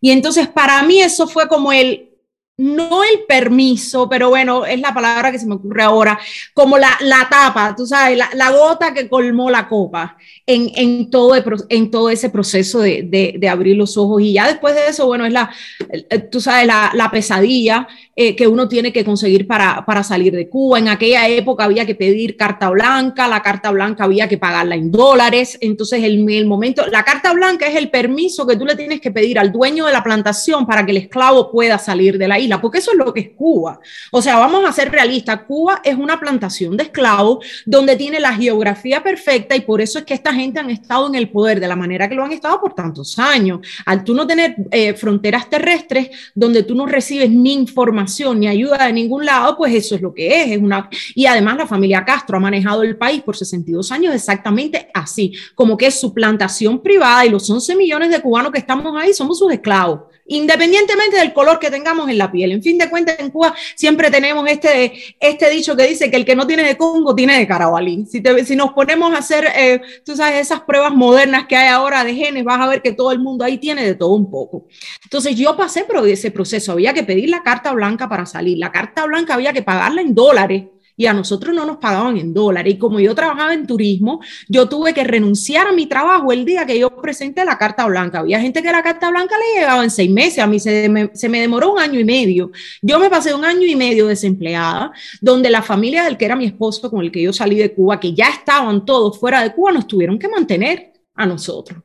[0.00, 2.13] Y entonces para mí eso fue como el,
[2.56, 6.18] no el permiso, pero bueno, es la palabra que se me ocurre ahora,
[6.52, 11.34] como la, la tapa, tú sabes, la, gota que colmó la copa en, en, todo,
[11.68, 14.22] en todo ese proceso de, de, de, abrir los ojos.
[14.22, 15.50] Y ya después de eso, bueno, es la,
[15.90, 20.32] eh, tú sabes, la, la pesadilla eh, que uno tiene que conseguir para, para salir
[20.32, 20.78] de Cuba.
[20.78, 24.92] En aquella época había que pedir carta blanca, la carta blanca había que pagarla en
[24.92, 25.58] dólares.
[25.60, 29.10] Entonces, el, el momento, la carta blanca es el permiso que tú le tienes que
[29.10, 32.43] pedir al dueño de la plantación para que el esclavo pueda salir de la isla,
[32.60, 33.80] porque eso es lo que es Cuba.
[34.10, 38.34] O sea, vamos a ser realistas, Cuba es una plantación de esclavos donde tiene la
[38.34, 41.68] geografía perfecta y por eso es que esta gente han estado en el poder de
[41.68, 43.60] la manera que lo han estado por tantos años.
[43.86, 48.86] Al tú no tener eh, fronteras terrestres donde tú no recibes ni información ni ayuda
[48.86, 50.52] de ningún lado, pues eso es lo que es.
[50.52, 50.88] es una...
[51.14, 55.76] Y además la familia Castro ha manejado el país por 62 años exactamente así, como
[55.76, 59.38] que es su plantación privada y los 11 millones de cubanos que estamos ahí somos
[59.38, 62.52] sus esclavos independientemente del color que tengamos en la piel.
[62.52, 66.24] En fin de cuentas, en Cuba siempre tenemos este, este dicho que dice que el
[66.24, 68.06] que no tiene de Congo tiene de Carabalí.
[68.06, 72.04] Si, si nos ponemos a hacer, eh, tú sabes, esas pruebas modernas que hay ahora
[72.04, 74.66] de genes, vas a ver que todo el mundo ahí tiene de todo un poco.
[75.02, 78.58] Entonces yo pasé por ese proceso, había que pedir la carta blanca para salir.
[78.58, 80.64] La carta blanca había que pagarla en dólares
[80.96, 82.74] y a nosotros no nos pagaban en dólares.
[82.74, 86.66] Y como yo trabajaba en turismo, yo tuve que renunciar a mi trabajo el día
[86.66, 88.20] que yo presenté la carta blanca.
[88.20, 91.10] Había gente que la carta blanca le llegaba en seis meses, a mí se me,
[91.14, 92.50] se me demoró un año y medio.
[92.82, 96.46] Yo me pasé un año y medio desempleada, donde la familia del que era mi
[96.46, 99.72] esposo, con el que yo salí de Cuba, que ya estaban todos fuera de Cuba,
[99.72, 101.82] nos tuvieron que mantener a nosotros.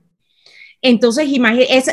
[0.82, 1.28] Entonces,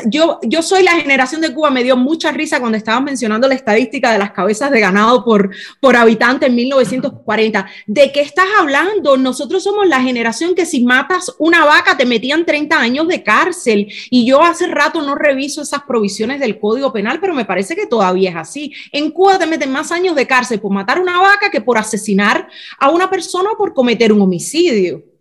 [0.05, 3.55] yo, yo soy la generación de Cuba, me dio mucha risa cuando estaban mencionando la
[3.55, 5.49] estadística de las cabezas de ganado por,
[5.81, 7.67] por habitante en 1940.
[7.85, 9.17] ¿De qué estás hablando?
[9.17, 13.87] Nosotros somos la generación que si matas una vaca te metían 30 años de cárcel.
[14.09, 17.87] Y yo hace rato no reviso esas provisiones del Código Penal, pero me parece que
[17.87, 18.73] todavía es así.
[18.93, 22.47] En Cuba te meten más años de cárcel por matar una vaca que por asesinar
[22.79, 25.16] a una persona o por cometer un homicidio.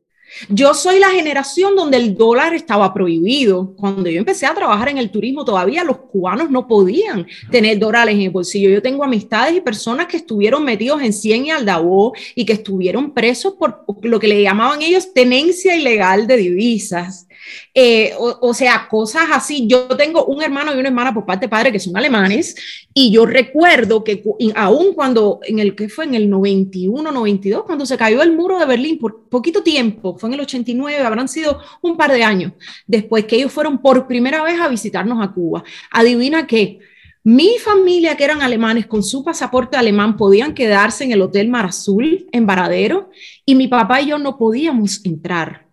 [0.48, 3.74] Yo soy la generación donde el dólar estaba prohibido.
[3.76, 8.14] Cuando yo empecé a trabajar en el turismo, todavía los cubanos no podían tener dólares
[8.14, 8.70] en el bolsillo.
[8.70, 13.12] Yo tengo amistades y personas que estuvieron metidos en Cien y Aldabó y que estuvieron
[13.12, 17.26] presos por lo que le llamaban ellos tenencia ilegal de divisas.
[17.74, 19.66] Eh, o, sea, cosas así.
[19.66, 22.56] Yo tengo un hermano y una hermana por parte de padre que son alemanes
[22.94, 24.22] y yo recuerdo que
[24.54, 28.58] aún cuando, en el que fue en el 91, 92, cuando se cayó el muro
[28.58, 32.52] de Berlín por poquito tiempo, fue en el 89, habrán sido un par de años
[32.86, 35.64] después que ellos fueron por primera vez a visitarnos a Cuba.
[35.90, 36.78] Adivina qué.
[37.22, 41.66] Mi familia, que eran alemanes con su pasaporte alemán, podían quedarse en el Hotel Mar
[41.66, 43.10] Azul en Varadero
[43.44, 45.65] y mi papá y yo no podíamos entrar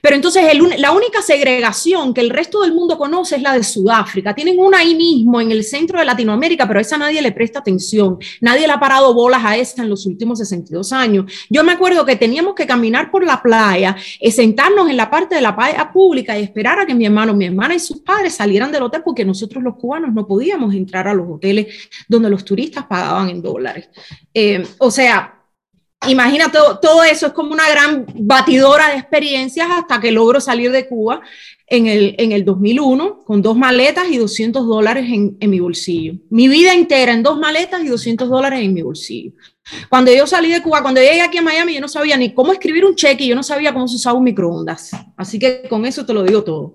[0.00, 0.44] pero entonces
[0.78, 4.34] la única segregación que el resto del mundo conoce es la de Sudáfrica.
[4.34, 8.18] Tienen una ahí mismo en el centro de Latinoamérica, pero esa nadie le presta atención.
[8.40, 11.32] Nadie le ha parado bolas a esa en los últimos 62 años.
[11.48, 15.34] Yo me acuerdo que teníamos que caminar por la playa, eh, sentarnos en la parte
[15.34, 18.34] de la playa pública y esperar a que mi hermano, mi hermana y sus padres
[18.34, 22.44] salieran del hotel porque nosotros los cubanos no podíamos entrar a los hoteles donde los
[22.44, 23.88] turistas pagaban en dólares.
[24.32, 25.43] Eh, o sea,
[26.08, 30.88] imagínate, todo, eso es como una gran batidora de experiencias hasta que logro salir de
[30.88, 31.20] Cuba
[31.66, 36.14] en el, en el 2001 con dos maletas y 200 dólares en, en mi bolsillo.
[36.30, 39.32] Mi vida entera en dos maletas y 200 dólares en mi bolsillo.
[39.88, 42.52] Cuando yo salí de Cuba, cuando llegué aquí a Miami, yo no sabía ni cómo
[42.52, 44.90] escribir un cheque, yo no sabía cómo se usaba un microondas.
[45.16, 46.74] Así que con eso te lo digo todo.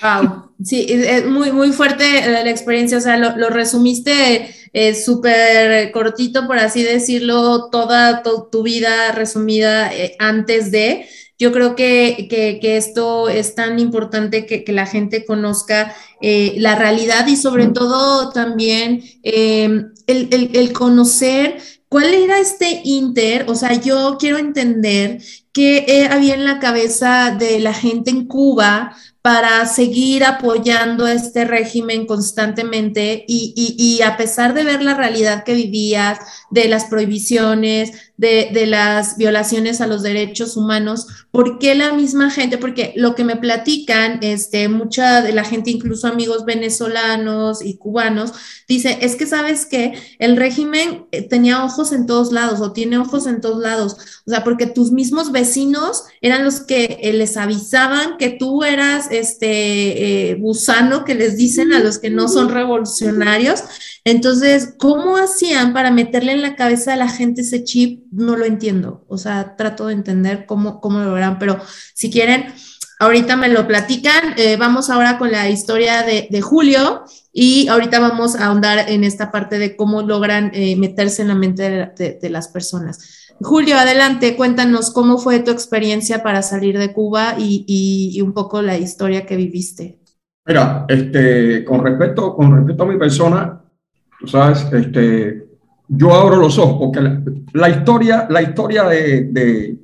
[0.00, 5.90] Wow, sí, es muy, muy fuerte la experiencia, o sea, lo, lo resumiste es súper
[5.92, 11.06] cortito, por así decirlo, toda tu vida resumida eh, antes de.
[11.38, 16.76] Yo creo que, que, esto es tan importante que, que la gente conozca eh, la
[16.76, 21.58] realidad y sobre todo también em, el, el, el conocer
[21.94, 23.44] ¿Cuál era este inter?
[23.48, 28.26] O sea, yo quiero entender qué eh, había en la cabeza de la gente en
[28.26, 35.44] Cuba para seguir apoyando este régimen constantemente y, y, a pesar de ver la realidad
[35.44, 36.18] que vivías,
[36.50, 42.30] de las prohibiciones, de, de, las violaciones a los derechos humanos, ¿por qué la misma
[42.30, 42.58] gente?
[42.58, 48.34] Porque lo que me platican, este, mucha de la gente, incluso amigos venezolanos y cubanos,
[48.68, 52.98] dice, es que sabes que el régimen eh, tenía ojos en todos lados o tiene
[52.98, 57.36] ojos en todos lados, o sea, porque tus mismos vecinos eran los que eh, les
[57.36, 62.48] avisaban que tú eras este eh, gusano que les dicen a los que no son
[62.48, 63.64] revolucionarios.
[64.04, 68.04] Entonces, ¿cómo hacían para meterle en la cabeza a la gente ese chip?
[68.10, 69.04] No lo entiendo.
[69.08, 71.58] O sea, trato de entender cómo, cómo lo verán, pero
[71.94, 72.52] si quieren,
[72.98, 74.34] ahorita me lo platican.
[74.36, 79.30] Eh, vamos ahora con la historia de, Julio y ahorita vamos a ahondar en esta
[79.30, 83.23] parte de cómo logran eh, meterse en la mente de las personas.
[83.40, 88.78] Julio, adelante, cuéntanos cómo fue tu experiencia para salir de Cuba y, un poco la
[88.78, 89.98] historia que viviste.
[90.46, 93.62] Mira, este, con respecto, con respecto a mi persona,
[94.20, 95.46] tú sabes, este,
[95.88, 97.00] yo abro los ojos porque
[97.52, 99.78] la, historia, la historia de, de,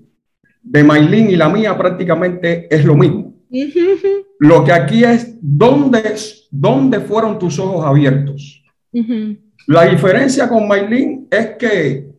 [0.62, 3.34] de Maylin y la mía prácticamente es lo mismo.
[4.38, 6.14] Lo que aquí es, ¿dónde,
[6.50, 8.62] dónde fueron tus ojos abiertos?
[9.66, 12.09] La diferencia con Maylin es que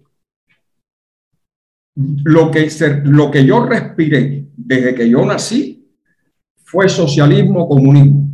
[2.23, 2.69] lo que,
[3.03, 5.89] lo que yo respiré desde que yo nací
[6.63, 8.27] fue socialismo, comunismo.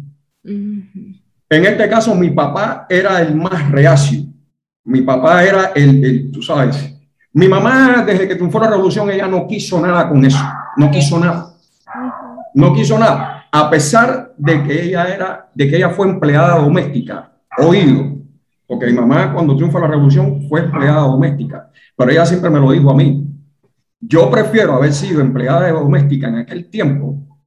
[0.44, 4.20] En este caso, mi papá era el más reacio.
[4.84, 6.98] Mi papá era el, el, tú sabes,
[7.38, 10.44] mi mamá, desde que triunfó la revolución, ella no quiso nada con eso.
[10.76, 11.54] No quiso nada.
[12.56, 13.46] No quiso nada.
[13.52, 17.32] A pesar de que ella era, de que ella fue empleada doméstica.
[17.60, 18.18] Oído.
[18.66, 21.70] Porque mi mamá, cuando triunfa la revolución, fue empleada doméstica.
[21.96, 23.28] Pero ella siempre me lo dijo a mí.
[24.00, 27.40] Yo prefiero haber sido empleada doméstica en aquel tiempo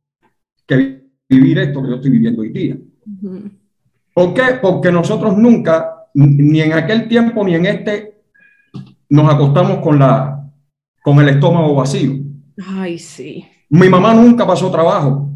[0.66, 2.76] que vivir esto que yo estoy viviendo hoy día.
[4.12, 4.58] ¿Por qué?
[4.60, 8.22] Porque nosotros nunca, ni en aquel tiempo ni en este,
[9.08, 10.50] nos acostamos con, la,
[11.02, 12.12] con el estómago vacío.
[12.66, 13.46] Ay, sí.
[13.68, 15.30] Mi mamá nunca pasó trabajo.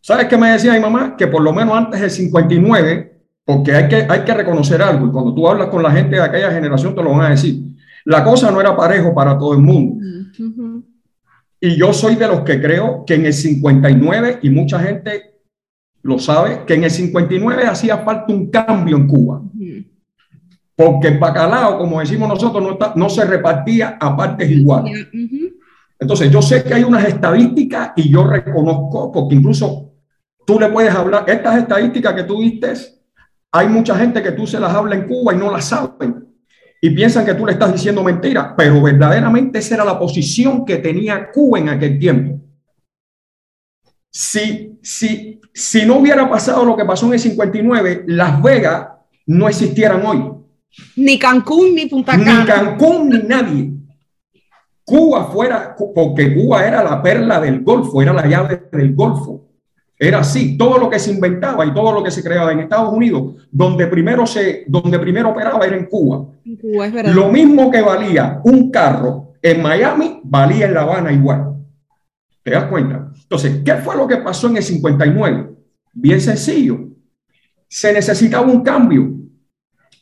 [0.00, 1.16] ¿Sabes qué me decía mi mamá?
[1.16, 5.10] Que por lo menos antes del 59, porque hay que, hay que reconocer algo, y
[5.10, 7.62] cuando tú hablas con la gente de aquella generación te lo van a decir,
[8.08, 10.02] la cosa no era parejo para todo el mundo.
[11.60, 15.42] Y yo soy de los que creo que en el 59, y mucha gente
[16.00, 19.42] lo sabe, que en el 59 hacía falta un cambio en Cuba.
[20.74, 25.08] Porque el bacalao, como decimos nosotros, no, no se repartía a partes iguales.
[26.00, 29.92] Entonces, yo sé que hay unas estadísticas y yo reconozco, porque incluso
[30.46, 32.72] tú le puedes hablar, estas estadísticas que tú viste,
[33.52, 36.27] hay mucha gente que tú se las habla en Cuba y no las saben
[36.80, 40.76] y piensan que tú le estás diciendo mentira, pero verdaderamente esa era la posición que
[40.76, 42.40] tenía Cuba en aquel tiempo.
[44.10, 48.88] Si, si, si no hubiera pasado lo que pasó en el 59, Las Vegas
[49.26, 50.24] no existieran hoy.
[50.96, 52.40] Ni Cancún, ni Punta Cana.
[52.40, 53.72] Ni Cancún, ni nadie.
[54.84, 59.47] Cuba fuera, porque Cuba era la perla del Golfo, era la llave del Golfo.
[59.98, 62.92] Era así, todo lo que se inventaba y todo lo que se creaba en Estados
[62.92, 66.26] Unidos, donde primero se, donde primero operaba era en Cuba.
[67.12, 71.56] lo mismo que valía un carro en Miami, valía en La Habana igual.
[72.42, 73.10] ¿Te das cuenta?
[73.20, 75.50] Entonces, ¿qué fue lo que pasó en el 59?
[75.94, 76.78] Bien sencillo.
[77.68, 79.10] Se necesitaba un cambio.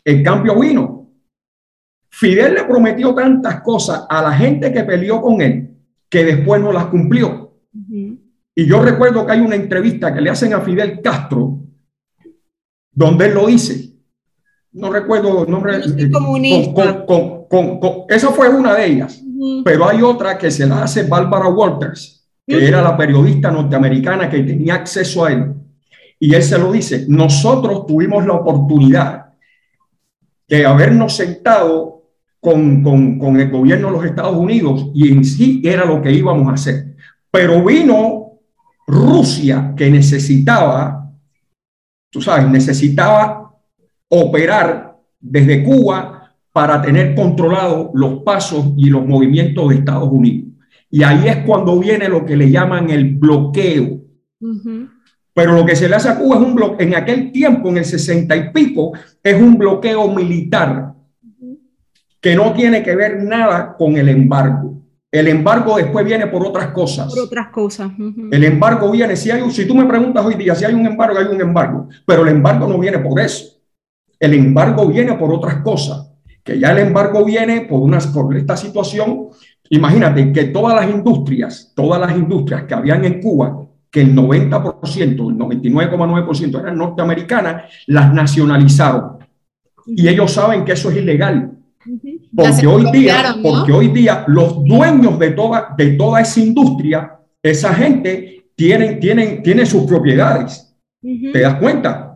[0.04, 1.11] El cambio vino.
[2.11, 5.66] Fidel le prometió tantas cosas a la gente que peleó con él
[6.09, 7.54] que después no las cumplió.
[8.59, 11.61] Y yo recuerdo que hay una entrevista que le hacen a Fidel Castro,
[12.90, 13.92] donde él lo dice.
[14.73, 15.77] No recuerdo el nombre.
[15.77, 16.11] Eh,
[18.09, 19.23] esa fue una de ellas.
[19.62, 24.40] Pero hay otra que se la hace Barbara Walters, que era la periodista norteamericana que
[24.40, 25.53] tenía acceso a él.
[26.19, 29.35] Y él se lo dice, nosotros tuvimos la oportunidad
[30.49, 32.05] de habernos sentado
[32.40, 36.11] con, con, con el gobierno de los Estados Unidos y en sí era lo que
[36.11, 36.97] íbamos a hacer.
[37.31, 38.26] Pero vino
[38.87, 41.12] Rusia, que necesitaba,
[42.11, 43.53] tú sabes, necesitaba
[44.09, 50.53] operar desde Cuba para tener controlado los pasos y los movimientos de Estados Unidos.
[50.90, 54.01] Y ahí es cuando viene lo que le llaman el bloqueo.
[55.35, 57.79] Pero lo que se le hace a Cuba es un bloqueo, en aquel tiempo, en
[57.79, 60.94] el sesenta y pico, es un bloqueo militar
[62.20, 64.76] que no tiene que ver nada con el embargo.
[65.16, 67.09] El embargo después viene por otras cosas.
[67.09, 67.90] Por otras cosas.
[68.31, 71.18] El embargo viene, si, hay, si tú me preguntas hoy día si hay un embargo,
[71.18, 73.57] hay un embargo, pero el embargo no viene por eso.
[74.20, 76.12] El embargo viene por otras cosas,
[76.44, 79.29] que ya el embargo viene por, una, por esta situación.
[79.70, 85.00] Imagínate que todas las industrias, todas las industrias que habían en Cuba, que el 90%,
[85.00, 89.16] el 99,9% eran norteamericanas, las nacionalizaron.
[89.87, 91.52] Y ellos saben que eso es ilegal.
[92.37, 97.72] Porque hoy, día, porque hoy día los dueños de toda, de toda esa industria, esa
[97.72, 100.75] gente, tienen, tienen, tienen sus propiedades.
[101.01, 102.07] ¿Te das cuenta?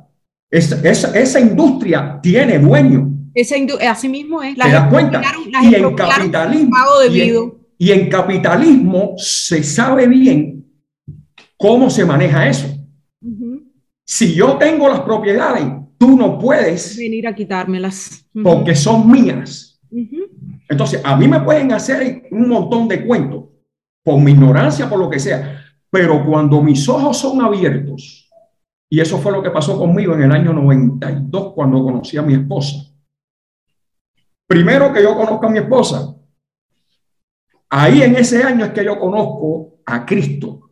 [0.51, 3.09] esa, esa industria tiene dueño.
[3.35, 3.55] Esa
[3.89, 4.57] así mismo es.
[4.57, 5.23] ¿Te das cuenta?
[5.63, 6.77] y en capitalismo.
[7.11, 10.67] Y en, y en capitalismo se sabe bien
[11.57, 12.67] cómo se maneja eso.
[14.05, 15.65] Si yo tengo las propiedades,
[15.97, 19.70] tú no puedes venir a quitármelas porque son mías.
[20.69, 23.45] Entonces, a mí me pueden hacer un montón de cuentos
[24.03, 28.31] por mi ignorancia, por lo que sea, pero cuando mis ojos son abiertos,
[28.89, 32.35] y eso fue lo que pasó conmigo en el año 92 cuando conocí a mi
[32.35, 32.77] esposa.
[34.47, 36.17] Primero que yo conozco a mi esposa,
[37.69, 40.71] ahí en ese año es que yo conozco a Cristo.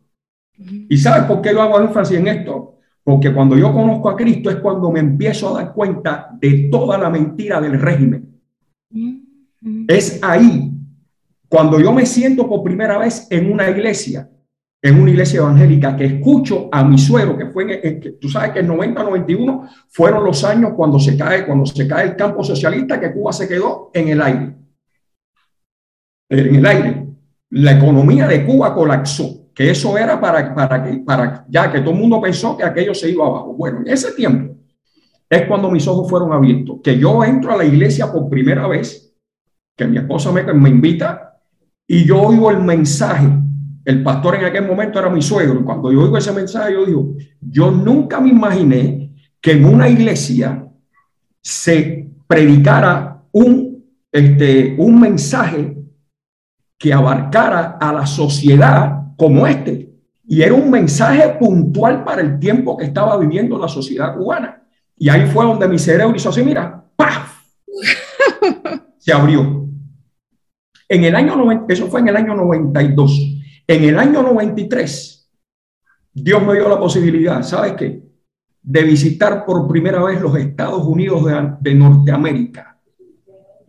[0.57, 2.79] ¿Y sabes por qué lo hago énfasis en esto?
[3.03, 6.97] Porque cuando yo conozco a Cristo es cuando me empiezo a dar cuenta de toda
[6.97, 8.41] la mentira del régimen.
[9.87, 10.71] Es ahí
[11.47, 14.29] cuando yo me siento por primera vez en una iglesia
[14.81, 18.59] en una iglesia evangélica que escucho a mi suegro, que fue en, tú sabes que
[18.59, 23.11] en 90-91 fueron los años cuando se cae, cuando se cae el campo socialista, que
[23.11, 24.55] Cuba se quedó en el aire.
[26.29, 27.05] En el aire.
[27.51, 31.91] La economía de Cuba colapsó, que eso era para, para, que, para ya que todo
[31.91, 33.53] el mundo pensó que aquello se iba abajo.
[33.55, 34.55] Bueno, en ese tiempo
[35.29, 39.08] es cuando mis ojos fueron abiertos, que yo entro a la iglesia por primera vez,
[39.79, 41.39] que mi esposa me, me invita
[41.87, 43.27] y yo oigo el mensaje
[43.89, 45.65] el pastor en aquel momento era mi suegro.
[45.65, 50.63] Cuando yo oigo ese mensaje, yo digo, yo nunca me imaginé que en una iglesia
[51.41, 55.75] se predicara un, este, un mensaje
[56.77, 59.89] que abarcara a la sociedad como este.
[60.27, 64.61] Y era un mensaje puntual para el tiempo que estaba viviendo la sociedad cubana.
[64.97, 67.41] Y ahí fue donde mi cerebro hizo así, mira, ¡paf!
[68.99, 69.58] Se abrió.
[70.91, 73.37] En el año 90, eso fue en el año 92.
[73.67, 75.29] En el año 93,
[76.11, 78.01] Dios me dio la posibilidad, ¿sabes qué?
[78.61, 81.23] De visitar por primera vez los Estados Unidos
[81.61, 82.79] de, Norteamérica.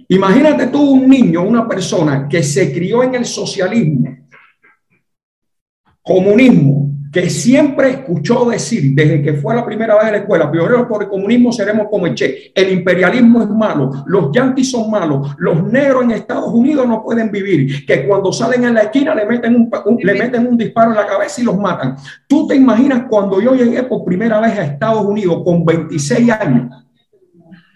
[0.09, 4.17] Imagínate tú un niño, una persona que se crió en el socialismo,
[6.03, 10.87] comunismo, que siempre escuchó decir desde que fue la primera vez a la escuela, pioneros
[10.87, 15.35] por el comunismo seremos como el Che, el imperialismo es malo, los yanquis son malos,
[15.39, 19.27] los negros en Estados Unidos no pueden vivir, que cuando salen en la esquina le
[19.27, 21.97] meten un, le meten un disparo en la cabeza y los matan.
[22.29, 26.85] ¿Tú te imaginas cuando yo llegué por primera vez a Estados Unidos con 26 años,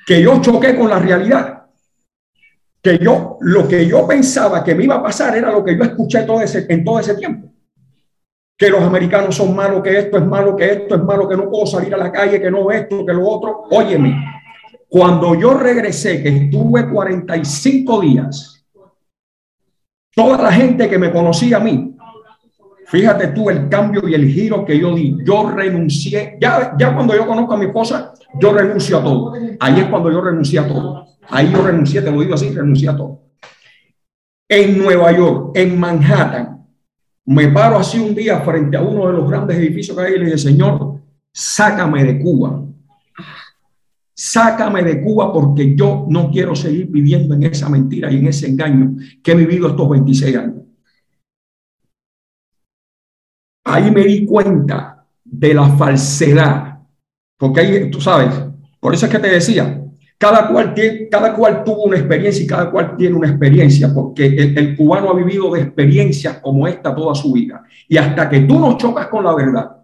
[0.07, 1.65] que yo choqué con la realidad?
[2.81, 5.83] Que yo, lo que yo pensaba que me iba a pasar era lo que yo
[5.83, 7.54] escuché todo ese, en todo ese tiempo
[8.57, 11.51] que los americanos son malos, que esto es malo, que esto es malo, que no
[11.51, 13.65] puedo salir a la calle, que no esto, que lo otro.
[13.71, 14.17] Óyeme,
[14.89, 18.65] cuando yo regresé, que estuve 45 días,
[20.15, 21.97] toda la gente que me conocía a mí,
[22.87, 25.17] fíjate tú el cambio y el giro que yo di.
[25.25, 29.33] Yo renuncié, ya, ya cuando yo conozco a mi esposa, yo renuncio a todo.
[29.59, 31.07] Ahí es cuando yo renuncié a todo.
[31.29, 33.21] Ahí yo renuncié, te lo digo así, renuncié a todo.
[34.49, 36.64] En Nueva York, en Manhattan,
[37.27, 40.19] me paro así un día frente a uno de los grandes edificios que hay y
[40.19, 41.01] le dije, Señor,
[41.33, 42.63] sácame de Cuba.
[44.15, 48.49] Sácame de Cuba porque yo no quiero seguir viviendo en esa mentira y en ese
[48.49, 50.63] engaño que he vivido estos 26 años.
[53.65, 56.81] Ahí me di cuenta de la falsedad,
[57.39, 58.35] porque ahí, tú sabes,
[58.79, 59.84] por eso es que te decía,
[60.19, 64.27] cada cual, tiene, cada cual tuvo una experiencia y cada cual tiene una experiencia, porque
[64.27, 67.63] el, cubano ha vivido de experiencias como esta toda su vida.
[67.89, 69.77] Y hasta que tú no chocas con la verdad,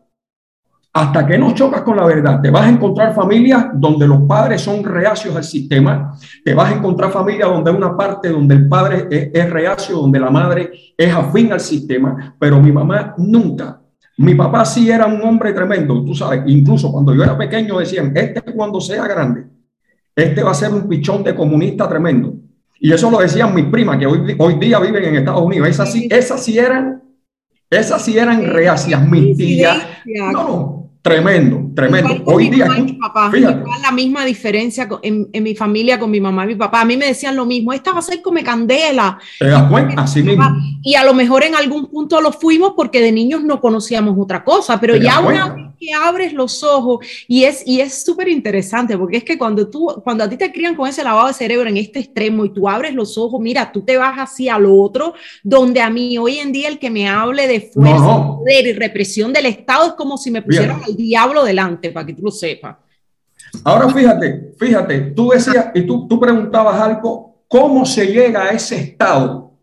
[0.92, 4.60] hasta que no chocas con la verdad, te vas a encontrar familias donde los padres
[4.60, 9.06] son reacios al sistema, te vas a encontrar familias donde una parte donde el padre
[9.10, 13.80] es, es reacio, donde la madre es afín al sistema, pero mi mamá nunca
[14.20, 18.12] mi papá sí era un hombre tremendo, tú sabes, incluso cuando yo era pequeño decían,
[18.14, 19.46] este cuando sea grande
[20.20, 22.34] este va a ser un pichón de comunista tremendo.
[22.78, 25.68] Y eso lo decían mis primas, que hoy, hoy día viven en Estados Unidos.
[25.68, 27.02] Esas sí, esas sí eran,
[27.68, 29.86] esas sí eran reacias, mis tías.
[30.06, 32.22] No, no, Tremendo, tremendo.
[32.24, 32.68] Hoy día,
[33.00, 33.30] papá,
[33.82, 36.82] la misma diferencia en, en, mi familia con mi mamá y mi papá.
[36.82, 39.18] A mí me decían lo mismo, esta va a ser come candela.
[39.38, 40.02] ¿Te das cuenta?
[40.02, 40.44] Así mismo.
[40.82, 44.44] Y a lo mejor en algún punto lo fuimos porque de niños no conocíamos otra
[44.44, 48.98] cosa, pero ya una vez que abres los ojos y es y es súper interesante
[48.98, 51.70] porque es que cuando tú cuando a ti te crían con ese lavado de cerebro
[51.70, 55.14] en este extremo y tú abres los ojos, mira, tú te vas así al otro,
[55.42, 59.32] donde a mí hoy en día el que me hable de fuerza, poder y represión
[59.32, 61.44] del Estado es como si me pusieran diablo
[61.92, 62.76] para que tú lo sepas.
[63.64, 68.76] Ahora fíjate, fíjate, tú decías y tú, tú preguntabas algo, ¿cómo se llega a ese
[68.76, 69.58] estado?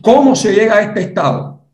[0.00, 1.66] ¿Cómo se llega a este estado?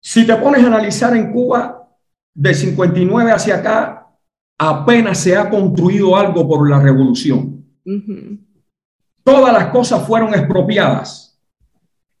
[0.00, 1.88] Si te pones a analizar en Cuba,
[2.34, 4.08] de 59 hacia acá,
[4.58, 7.64] apenas se ha construido algo por la revolución.
[9.24, 11.29] Todas las cosas fueron expropiadas.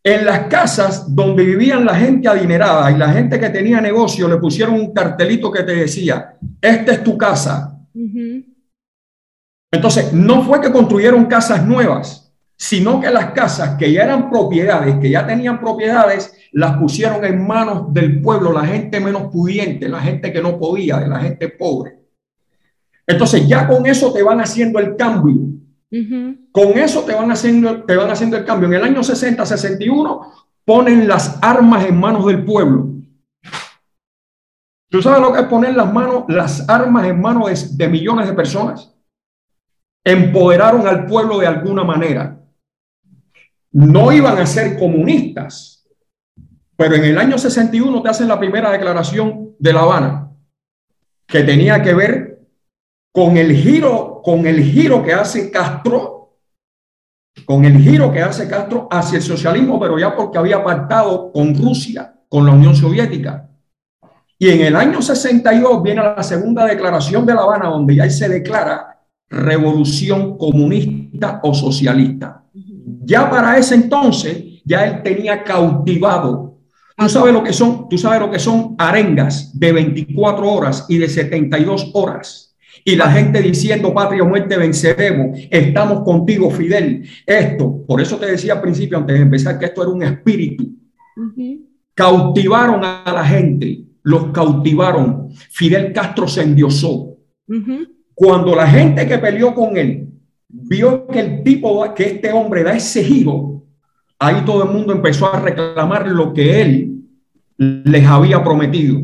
[0.02, 4.38] En las casas donde vivían la gente adinerada y la gente que tenía negocio le
[4.38, 7.78] pusieron un cartelito que te decía, esta es tu casa.
[9.70, 14.96] Entonces, no fue que construyeron casas nuevas, sino que las casas que ya eran propiedades,
[14.96, 20.00] que ya tenían propiedades, las pusieron en manos del pueblo, la gente menos pudiente, la
[20.00, 22.00] gente que no podía, de la gente pobre.
[23.06, 25.36] Entonces, ya con eso te van haciendo el cambio.
[26.52, 28.68] Con eso te van, haciendo, te van haciendo el cambio.
[28.68, 30.32] En el año 60, 61,
[30.64, 32.90] ponen las armas en manos del pueblo.
[34.88, 38.34] ¿Tú sabes lo que es poner las, manos, las armas en manos de, millones de
[38.34, 38.94] personas?
[40.04, 42.40] Empoderaron al pueblo de alguna manera.
[43.72, 45.88] No iban a ser comunistas,
[46.76, 50.32] Pero en el año 61 te hacen la primera declaración de La Habana,
[51.26, 52.29] que tenía que ver
[53.12, 56.36] con el giro, con el giro que hace Castro,
[57.44, 61.54] con el giro que hace Castro hacia el socialismo, pero ya porque había pactado con
[61.54, 63.48] Rusia, con la Unión Soviética.
[64.38, 68.28] Y en el año 62 viene la segunda declaración de La Habana, donde ya se
[68.28, 72.44] declara revolución comunista o socialista.
[73.02, 76.50] Ya para ese entonces, ya él tenía cautivado
[77.00, 80.98] Tú sabes lo que son, tú sabes lo que son arengas de 24 horas y
[80.98, 82.49] de 72 horas.
[82.84, 87.06] Y la gente diciendo patria o muerte venceremos, estamos contigo, Fidel.
[87.26, 90.70] Esto, por eso te decía al principio, antes de empezar, que esto era un espíritu.
[91.94, 95.28] Cautivaron a la gente, los cautivaron.
[95.50, 97.18] Fidel Castro se endiosó.
[98.14, 100.08] Cuando la gente que peleó con él
[100.48, 103.64] vio que el tipo, que este hombre da ese giro,
[104.18, 107.02] ahí todo el mundo empezó a reclamar lo que él
[107.56, 109.00] les había prometido.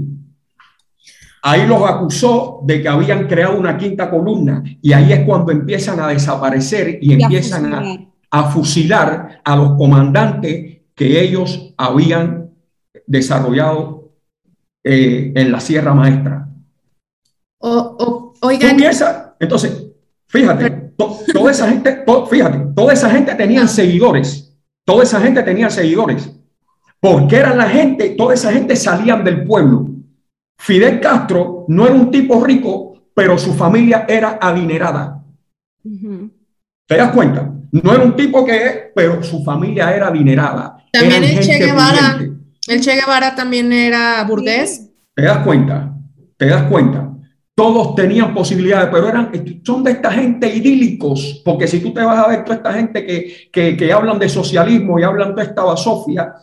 [1.46, 6.00] Ahí los acusó de que habían creado una quinta columna y ahí es cuando empiezan
[6.00, 12.50] a desaparecer y, empiezan a, fusilar a los comandantes que ellos habían
[13.06, 14.12] desarrollado
[14.82, 16.48] eh, en la Sierra Maestra.
[17.58, 18.76] O, oigan.
[19.38, 19.86] Entonces,
[20.26, 24.46] fíjate, toda esa gente, fíjate, toda esa gente tenían seguidores
[24.86, 26.32] Toda esa gente tenía seguidores,
[27.00, 29.88] porque eran la gente, toda esa gente salían del pueblo.
[30.58, 35.22] Fidel Castro no era un tipo rico, pero su familia era adinerada.
[36.86, 37.52] ¿Te das cuenta?
[37.72, 40.76] No era un tipo que, pero su familia era adinerada.
[40.92, 42.18] También el Che Guevara,
[42.68, 44.90] el Che Guevara también era burgués.
[45.14, 45.92] ¿Te das cuenta?
[46.36, 47.06] ¿Te das cuenta?
[47.56, 49.32] todos tenían posibilidades, pero eran,
[49.64, 53.04] son de esta gente idílicos, porque si tú te vas a ver toda esta gente
[53.06, 56.34] que, que, que hablan de socialismo y hablan de esta basofia,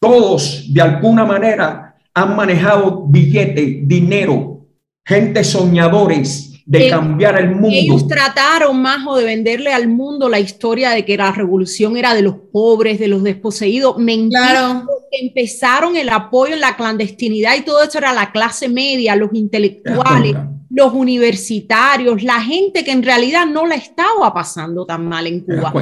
[0.00, 1.83] todos de alguna manera
[2.14, 4.66] han manejado billete, dinero,
[5.04, 7.68] gente soñadores, de cambiar el mundo.
[7.72, 12.14] Ellos trataron más o de venderle al mundo la historia de que la revolución era
[12.14, 13.98] de los pobres, de los desposeídos.
[13.98, 19.14] Mentira, que empezaron el apoyo en la clandestinidad y todo eso era la clase media,
[19.14, 20.36] los intelectuales,
[20.74, 25.72] los universitarios, la gente que en realidad no la estaba pasando tan mal en Cuba.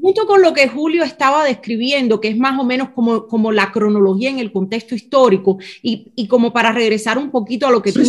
[0.00, 3.70] Junto con lo que Julio estaba describiendo, que es más o menos como, como la
[3.72, 7.92] cronología en el contexto histórico, y, y como para regresar un poquito a lo que
[7.92, 8.02] tú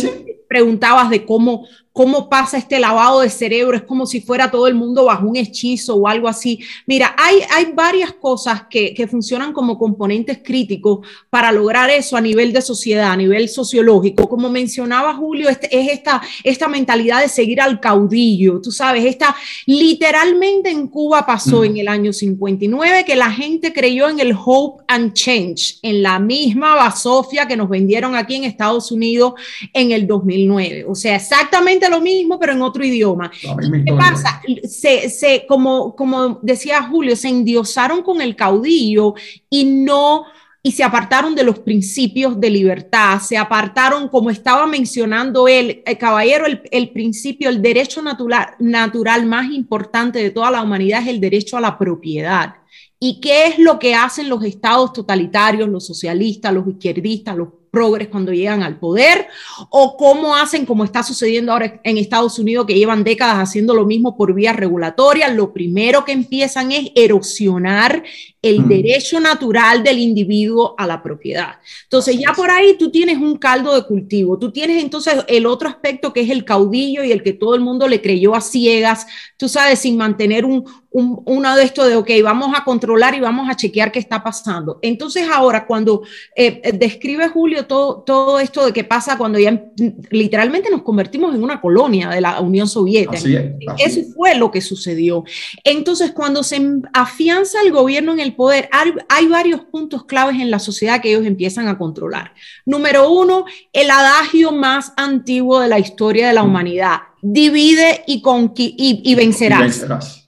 [0.48, 4.74] preguntabas de cómo, cómo pasa este lavado de cerebro, es como si fuera todo el
[4.74, 6.58] mundo bajo un hechizo o algo así.
[6.86, 12.20] Mira, hay, hay varias cosas que, que funcionan como componentes críticos para lograr eso a
[12.20, 14.28] nivel de sociedad, a nivel sociológico.
[14.28, 19.36] Como mencionaba Julio, este, es esta, esta mentalidad de seguir al caudillo, tú sabes, esta
[19.66, 24.82] literalmente en Cuba pasó en el año 59 que la gente creyó en el hope
[24.88, 29.34] and change, en la misma basofia que nos vendieron aquí en Estados Unidos
[29.72, 30.84] en el 2009.
[30.88, 33.30] O sea, exactamente lo mismo, pero en otro idioma.
[33.30, 34.42] ¿Qué pasa?
[34.68, 39.14] Se, se, como, como decía Julio, se endiosaron con el caudillo
[39.48, 40.24] y no
[40.66, 45.98] y se apartaron de los principios de libertad, se apartaron, como estaba mencionando él, el
[45.98, 51.08] caballero, el, el, principio, el derecho natural, natural más importante de toda la humanidad es
[51.08, 52.54] el derecho a la propiedad.
[52.98, 58.08] ¿Y qué es lo que hacen los estados totalitarios, los socialistas, los izquierdistas, los progres
[58.08, 59.26] cuando llegan al poder,
[59.68, 63.84] o cómo hacen, como está sucediendo ahora en Estados Unidos, que llevan décadas haciendo lo
[63.84, 68.04] mismo por vía regulatoria, lo primero que empiezan es erosionar
[68.44, 68.68] el mm.
[68.68, 71.54] derecho natural del individuo a la propiedad.
[71.84, 75.68] Entonces ya por ahí tú tienes un caldo de cultivo, tú tienes entonces el otro
[75.68, 79.06] aspecto que es el caudillo y el que todo el mundo le creyó a ciegas,
[79.38, 80.64] tú sabes, sin mantener un,
[80.94, 84.22] un, uno de estos de, ok, vamos a controlar y vamos a chequear qué está
[84.22, 84.78] pasando.
[84.80, 86.02] Entonces ahora cuando
[86.36, 89.64] eh, eh, describe Julio todo, todo esto de qué pasa cuando ya
[90.10, 93.18] literalmente nos convertimos en una colonia de la Unión Soviética.
[93.76, 95.24] Eso fue lo que sucedió.
[95.64, 100.58] Entonces cuando se afianza el gobierno en el poder, hay, varios puntos claves en la
[100.58, 102.34] sociedad que ellos empiezan a controlar.
[102.64, 108.22] Número uno, el adagio más antiguo de la historia de la humanidad, divide y,
[108.56, 110.23] y, y vencerás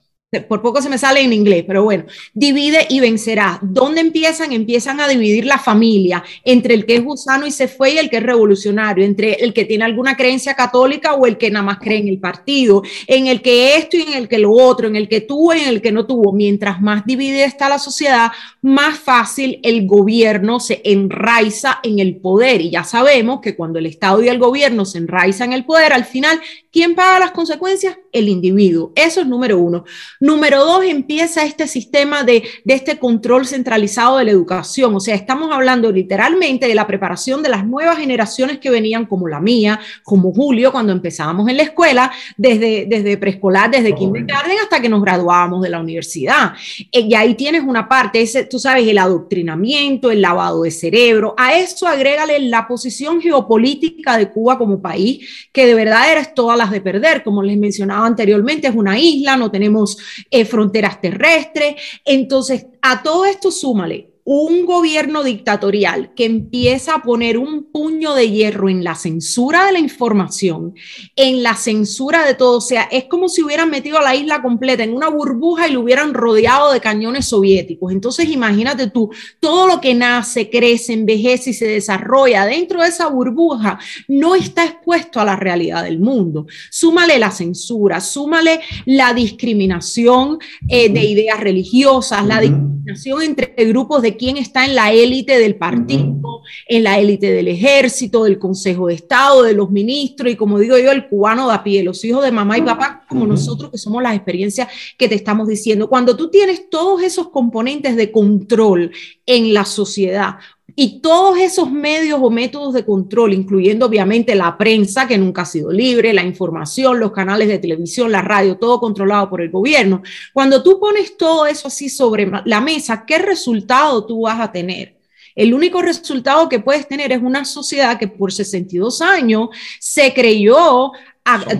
[0.49, 2.03] por poco se me sale en inglés, pero bueno,
[2.33, 3.59] divide y vencerá.
[3.61, 4.51] ¿Dónde empiezan?
[4.51, 8.09] Empiezan a dividir la familia entre el que es gusano y se fue y el
[8.09, 11.79] que es revolucionario, entre el que tiene alguna creencia católica o el que nada más
[11.79, 14.97] cree en el partido, en el que esto y en el que lo otro, en
[14.97, 16.33] el que tuvo y en el que no tuvo.
[16.33, 18.29] Mientras más dividida está la sociedad,
[18.61, 22.59] más fácil el gobierno se enraiza en el poder.
[22.59, 25.93] Y ya sabemos que cuando el Estado y el gobierno se enraizan en el poder,
[25.93, 26.41] al final
[26.77, 27.97] ¿Quién paga las consecuencias?
[28.11, 28.91] El individuo.
[28.93, 29.83] Eso es número uno.
[30.19, 34.93] Número dos, empieza este sistema de, de este control centralizado de la educación.
[34.93, 39.27] O sea, estamos hablando literalmente de la preparación de las nuevas generaciones que venían como
[39.27, 44.79] la mía, como Julio, cuando empezábamos en la escuela, desde, desde preescolar, desde kindergarten hasta
[44.79, 46.53] que nos graduábamos de la universidad.
[46.91, 51.33] Eh, y ahí tienes una parte, ese, tú sabes, el adoctrinamiento, el lavado de cerebro.
[51.39, 56.66] A eso agrégale la posición geopolítica de Cuba como país, que de verdad eres todas
[56.71, 57.23] de perder.
[57.23, 59.97] Como les mencionaba anteriormente, es una isla, no tenemos
[60.29, 61.75] eh, fronteras terrestres.
[62.03, 68.29] Entonces, a todo esto súmale un gobierno dictatorial que empieza a poner un puño de
[68.29, 70.73] hierro en la censura de la información,
[71.15, 74.41] en la censura de todo, o sea, es como si hubieran metido a la isla
[74.41, 77.93] completa en una burbuja y lo hubieran rodeado de cañones soviéticos.
[77.93, 79.09] Entonces, imagínate tú,
[79.39, 84.65] todo lo que nace, crece, envejece y se desarrolla dentro de esa burbuja no está
[84.65, 86.47] expuesto a la realidad del mundo.
[86.69, 94.16] Súmale la censura, súmale la discriminación eh, de ideas religiosas, la discriminación entre grupos de
[94.17, 98.95] quién está en la élite del partido, en la élite del ejército, del Consejo de
[98.95, 102.23] Estado, de los ministros y como digo yo, el cubano de a pie, los hijos
[102.23, 105.87] de mamá y papá, como nosotros que somos las experiencias que te estamos diciendo.
[105.87, 108.91] Cuando tú tienes todos esos componentes de control
[109.25, 110.35] en la sociedad,
[110.75, 115.45] y todos esos medios o métodos de control, incluyendo obviamente la prensa, que nunca ha
[115.45, 120.03] sido libre, la información, los canales de televisión, la radio, todo controlado por el gobierno,
[120.33, 124.97] cuando tú pones todo eso así sobre la mesa, ¿qué resultado tú vas a tener?
[125.37, 129.49] El único resultado que puedes tener es una sociedad que por 62 años
[129.79, 130.91] se creyó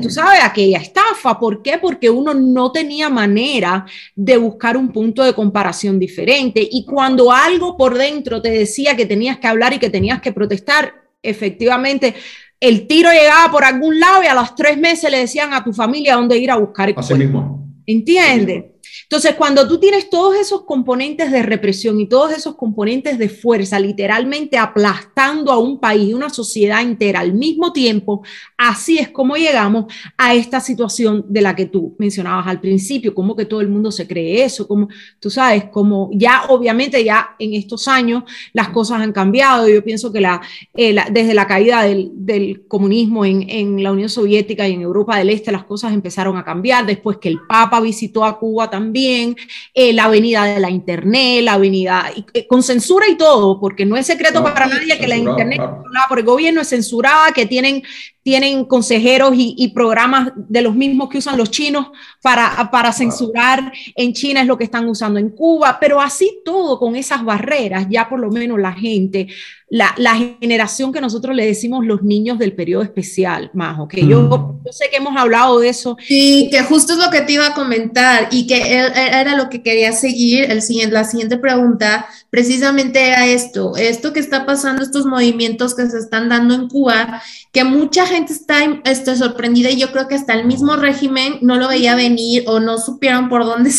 [0.02, 1.40] tú sabes, aquella estafa.
[1.40, 1.78] ¿Por qué?
[1.78, 6.68] Porque uno no tenía manera de buscar un punto de comparación diferente.
[6.70, 10.32] Y cuando algo por dentro te decía que tenías que hablar y que tenías que
[10.32, 12.16] protestar, efectivamente,
[12.60, 15.74] el tiro llegaba por algún lado y a los tres meses le decían a tu
[15.74, 16.94] familia dónde ir a buscar.
[16.96, 17.68] Así mismo.
[17.86, 18.66] ¿Entiendes?
[19.10, 23.80] Entonces, cuando tú tienes todos esos componentes de represión y todos esos componentes de fuerza,
[23.80, 28.24] literalmente aplastando a un país y una sociedad entera al mismo tiempo,
[28.58, 29.86] así es como llegamos
[30.18, 33.94] a esta situación de la que tú mencionabas al principio, como que todo el mundo
[33.94, 34.90] se cree eso, como
[35.22, 39.70] tú sabes, como ya obviamente ya en estos años las cosas han cambiado.
[39.70, 40.42] Yo pienso que la,
[40.74, 45.18] eh, desde la caída del, del comunismo en, en la Unión Soviética y en Europa
[45.18, 48.97] del Este, las cosas empezaron a cambiar después que el Papa visitó a Cuba también
[49.06, 53.96] eh, la avenida de la Internet, la avenida, eh, con censura y todo, porque no
[53.98, 55.62] es secreto para nadie que la Internet
[56.10, 57.84] por el gobierno es censurada, que tienen
[58.28, 61.88] tienen consejeros y, programas de los mismos que usan los chinos
[62.22, 66.78] para, para censurar en China, es lo que están usando en Cuba, pero así todo
[66.78, 69.30] con esas barreras, ya por lo menos la gente,
[69.70, 74.22] la, la generación que nosotros le decimos los niños del periodo especial, Majo, que yo,
[74.22, 74.66] mm.
[74.66, 75.98] yo, sé que hemos hablado de eso.
[76.08, 79.62] Sí, que justo es lo que te iba a comentar y que era lo que
[79.62, 85.06] quería seguir, el siguiente, la siguiente pregunta precisamente era esto, esto que está pasando, estos
[85.06, 89.92] movimientos que se están dando en Cuba, que mucha gente está este, sorprendida y yo
[89.92, 93.72] creo que hasta el mismo régimen no lo veía venir o no supieron por dónde,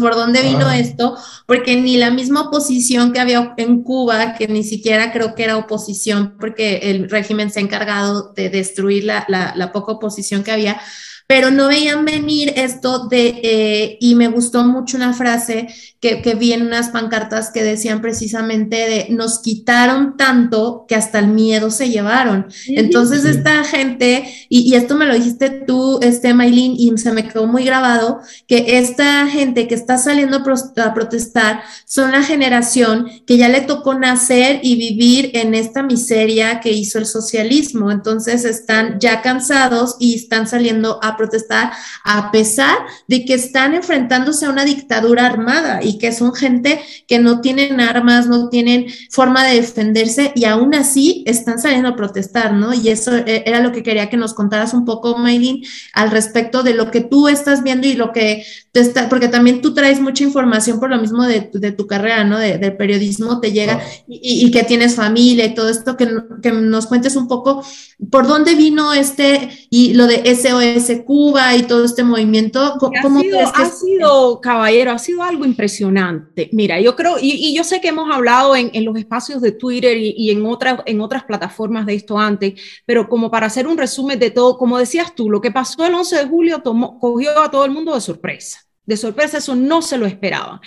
[0.00, 1.16] por dónde vino esto,
[1.46, 5.56] porque ni la misma oposición que había en Cuba, que ni siquiera creo que era
[5.56, 10.80] oposición, porque el régimen se ha encargado de destruir la, la poca oposición que había,
[11.26, 15.68] pero no veían venir esto de, eh, y me gustó mucho una frase
[16.06, 21.18] que, que, vi en unas pancartas que decían precisamente de, nos quitaron tanto que hasta
[21.18, 22.46] el miedo se llevaron.
[22.68, 27.26] Entonces esta gente, y, y, esto me lo dijiste tú, este Maylin, y se me
[27.26, 30.42] quedó muy grabado, que esta gente que está saliendo
[30.76, 36.60] a protestar son la generación que ya le tocó nacer y vivir en esta miseria
[36.60, 37.90] que hizo el socialismo.
[37.90, 41.72] Entonces están ya cansados y están saliendo a protestar,
[42.04, 42.76] a pesar
[43.08, 47.80] de que están enfrentándose a una dictadura armada y que son gente que no tienen
[47.80, 52.74] armas, no tienen forma de defenderse y aún así están saliendo a protestar, ¿no?
[52.74, 56.62] Y eso eh, era lo que quería que nos contaras un poco, Maylin, al respecto
[56.62, 58.44] de lo que tú estás viendo y lo que
[58.76, 62.38] te está, porque también tú traes mucha información por lo mismo de, tu carrera, ¿no?
[62.38, 66.06] De, del periodismo te llega y, que tienes familia y todo esto, que,
[66.42, 67.64] que nos cuentes un poco
[68.10, 72.76] por dónde vino este y lo de SOS Cuba y todo este movimiento.
[72.78, 76.50] ¿Cómo ha, sido, ha sido, caballero, ha sido algo impresionante.
[76.52, 80.30] Mira, yo creo, y, yo sé que hemos hablado en, los espacios de Twitter y,
[80.30, 84.30] en, otras, en otras plataformas de esto antes, pero como para hacer un resumen de
[84.30, 87.64] todo, como decías tú, lo que pasó el 11 de julio tomó, cogió a todo
[87.64, 90.60] el mundo de sorpresa de sorpresa, eso no se lo esperaba.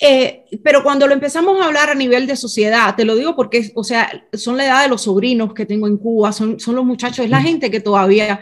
[0.00, 3.72] Eh, pero cuando lo empezamos a hablar a nivel de sociedad, te lo digo porque,
[3.74, 6.84] o sea, son la edad de los sobrinos que tengo en Cuba, son, son los
[6.84, 8.40] muchachos, es la gente que todavía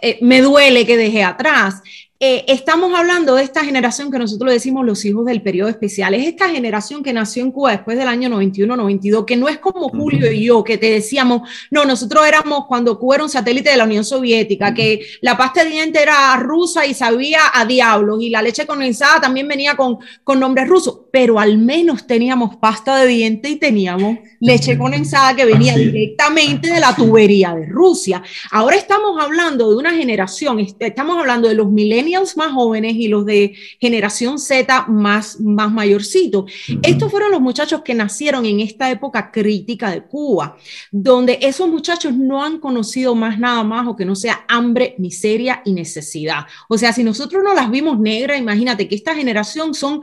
[0.00, 1.80] eh, me duele que dejé atrás.
[2.26, 6.14] Eh, estamos hablando de esta generación que nosotros le decimos los hijos del periodo especial.
[6.14, 9.90] Es esta generación que nació en Cuba después del año 91-92, que no es como
[9.90, 13.76] Julio y yo, que te decíamos, no, nosotros éramos cuando Cuba era un satélite de
[13.76, 18.30] la Unión Soviética, que la pasta de diente era rusa y sabía a diablos, y
[18.30, 23.06] la leche condensada también venía con, con nombres rusos, pero al menos teníamos pasta de
[23.06, 28.22] diente y teníamos leche condensada que venía directamente de la tubería de Rusia.
[28.50, 33.26] Ahora estamos hablando de una generación, estamos hablando de los milenios más jóvenes y los
[33.26, 36.46] de generación Z más, más mayorcito.
[36.82, 40.56] Estos fueron los muchachos que nacieron en esta época crítica de Cuba,
[40.90, 45.62] donde esos muchachos no han conocido más nada más o que no sea hambre, miseria
[45.64, 46.46] y necesidad.
[46.68, 50.00] O sea, si nosotros no las vimos negras, imagínate que esta generación son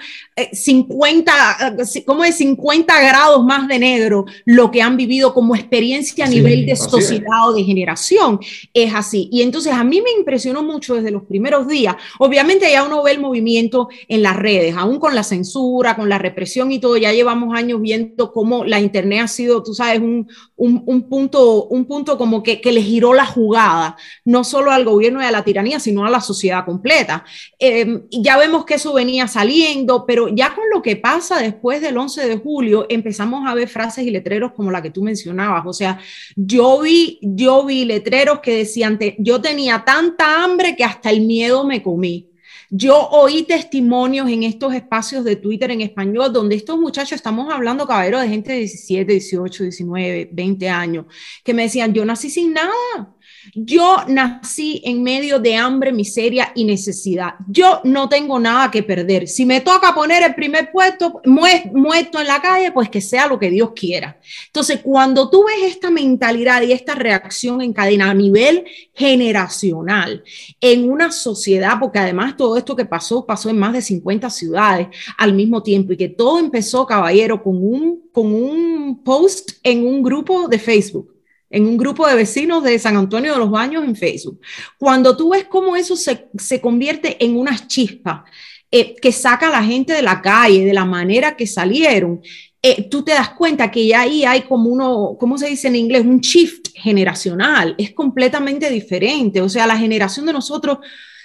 [0.52, 6.26] 50, eh, como de 50 grados más de negro lo que han vivido como experiencia
[6.26, 8.40] a nivel de sociedad o de generación.
[8.74, 9.30] Es así.
[9.32, 13.12] Y entonces a mí me impresionó mucho desde los primeros días Obviamente ya uno ve
[13.12, 17.12] el movimiento en las redes, aún con la censura, con la represión y todo, ya
[17.14, 22.18] llevamos años viendo cómo la Internet ha sido, tú sabes, un, un, punto, un punto
[22.18, 23.96] como que, que, le giró la jugada,
[24.26, 27.26] no solo al gobierno y a la tiranía, sino a la sociedad completa.
[27.60, 31.98] Eh, ya vemos que eso venía saliendo, pero ya con lo que pasa después del
[31.98, 35.64] 11 de julio, empezamos a ver frases y letreros como la que tú mencionabas.
[35.66, 36.00] O sea,
[36.36, 41.66] yo vi, yo vi letreros que decían, yo tenía tanta hambre que hasta el miedo
[41.66, 42.32] me comí.
[42.70, 47.86] Yo oí testimonios en estos espacios de Twitter en español donde estos muchachos, estamos hablando,
[47.86, 51.06] caballero, de gente de 17, 18, 19, 20 años,
[51.44, 53.16] que me decían, yo nací sin nada.
[53.56, 57.36] Yo nací en medio de hambre, miseria y necesidad.
[57.48, 59.28] Yo no tengo nada que perder.
[59.28, 63.40] Si me toca poner el primer puesto muerto en la calle, pues que sea lo
[63.40, 64.20] que Dios quiera.
[64.48, 70.24] Entonces, cuando tú ves esta mentalidad y esta reacción en cadena a nivel generacional
[70.60, 74.88] en una sociedad, porque además todo esto que pasó pasó en más de 50 ciudades
[75.18, 80.04] al mismo tiempo y que todo empezó, caballero, con un, con un post en un
[80.04, 81.21] grupo de Facebook
[81.52, 84.40] en un grupo de vecinos de San Antonio de los Baños en Facebook.
[84.78, 88.26] Cuando tú ves cómo eso se, se convierte en una chispa
[88.72, 92.22] eh, que saca a la gente de la calle, de la manera que salieron,
[92.64, 95.76] eh, tú te das cuenta que ya ahí hay como uno, ¿cómo se dice en
[95.76, 96.06] inglés?
[96.06, 99.42] Un shift generacional, es completamente diferente.
[99.42, 100.78] O sea, la generación de nosotros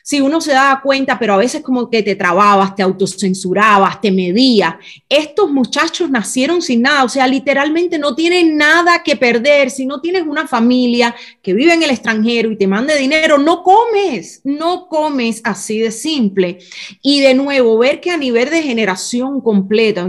[0.06, 4.12] si uno se daba cuenta, pero a veces como que te trababas, te autocensurabas, te
[4.12, 4.76] medías.
[5.08, 9.68] Estos muchachos nacieron sin nada, o sea, literalmente no tienen nada que perder.
[9.68, 13.64] Si no tienes una familia que vive en el extranjero y te mande dinero, no
[13.64, 16.60] comes, no comes así de simple.
[17.02, 20.08] Y de nuevo, ver que a nivel de generación completa,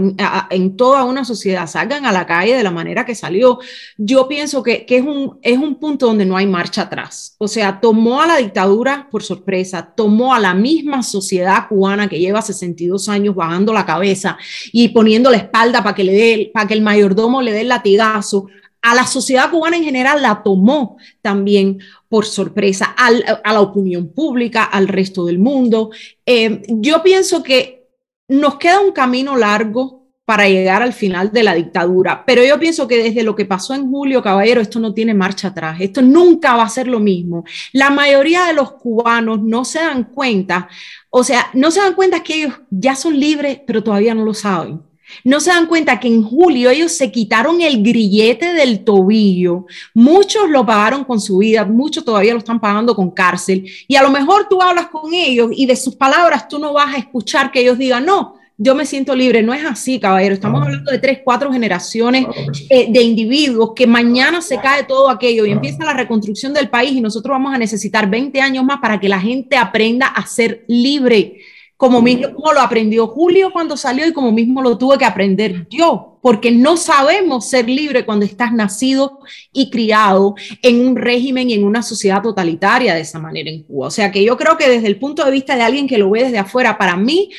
[0.50, 3.58] en, toda una sociedad, salgan a la calle de la manera que salió,
[3.96, 7.34] yo pienso que, que es, un, es un punto donde no hay marcha atrás.
[7.38, 12.18] O sea, tomó a la dictadura por sorpresa tomó a la misma sociedad cubana que
[12.18, 14.38] lleva 62 años bajando la cabeza
[14.72, 17.68] y poniendo la espalda para que, le dé, para que el mayordomo le dé el
[17.68, 18.46] latigazo,
[18.82, 21.78] a la sociedad cubana en general la tomó también
[22.08, 25.90] por sorpresa, a la opinión pública, al resto del mundo.
[26.24, 27.88] Eh, yo pienso que
[28.28, 29.97] nos queda un camino largo
[30.28, 32.22] para llegar al final de la dictadura.
[32.26, 35.48] Pero yo pienso que desde lo que pasó en julio, caballero, esto no tiene marcha
[35.48, 37.46] atrás, esto nunca va a ser lo mismo.
[37.72, 40.68] La mayoría de los cubanos no se dan cuenta,
[41.08, 44.34] o sea, no se dan cuenta que ellos ya son libres, pero todavía no lo
[44.34, 44.82] saben.
[45.24, 49.64] No se dan cuenta que en julio ellos se quitaron el grillete del tobillo.
[49.94, 53.64] Muchos lo pagaron con su vida, muchos todavía lo están pagando con cárcel.
[53.88, 56.94] Y a lo mejor tú hablas con ellos y de sus palabras tú no vas
[56.94, 59.42] a escuchar que ellos digan, no, yo me siento libre.
[59.42, 60.34] No es así, caballero.
[60.34, 62.26] Estamos hablando de tres, cuatro generaciones
[62.68, 66.92] eh, de individuos que mañana se cae todo aquello y empieza la reconstrucción del país
[66.92, 70.64] y nosotros vamos a necesitar 20 años más para que la gente aprenda a ser
[70.66, 71.38] libre,
[71.76, 76.18] como mismo lo aprendió Julio cuando salió y como mismo lo tuve que aprender yo,
[76.20, 79.20] porque no sabemos ser libre cuando estás nacido
[79.52, 83.86] y criado en un régimen y en una sociedad totalitaria de esa manera en Cuba.
[83.86, 86.10] O sea que yo creo que desde el punto de vista de alguien que lo
[86.10, 87.30] ve desde afuera, para mí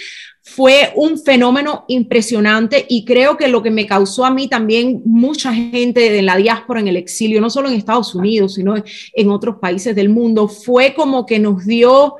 [0.56, 5.54] fue un fenómeno impresionante y creo que lo que me causó a mí también mucha
[5.54, 8.76] gente de la diáspora en el exilio, no solo en Estados Unidos, sino
[9.14, 12.16] en otros países del mundo, fue como que nos dio,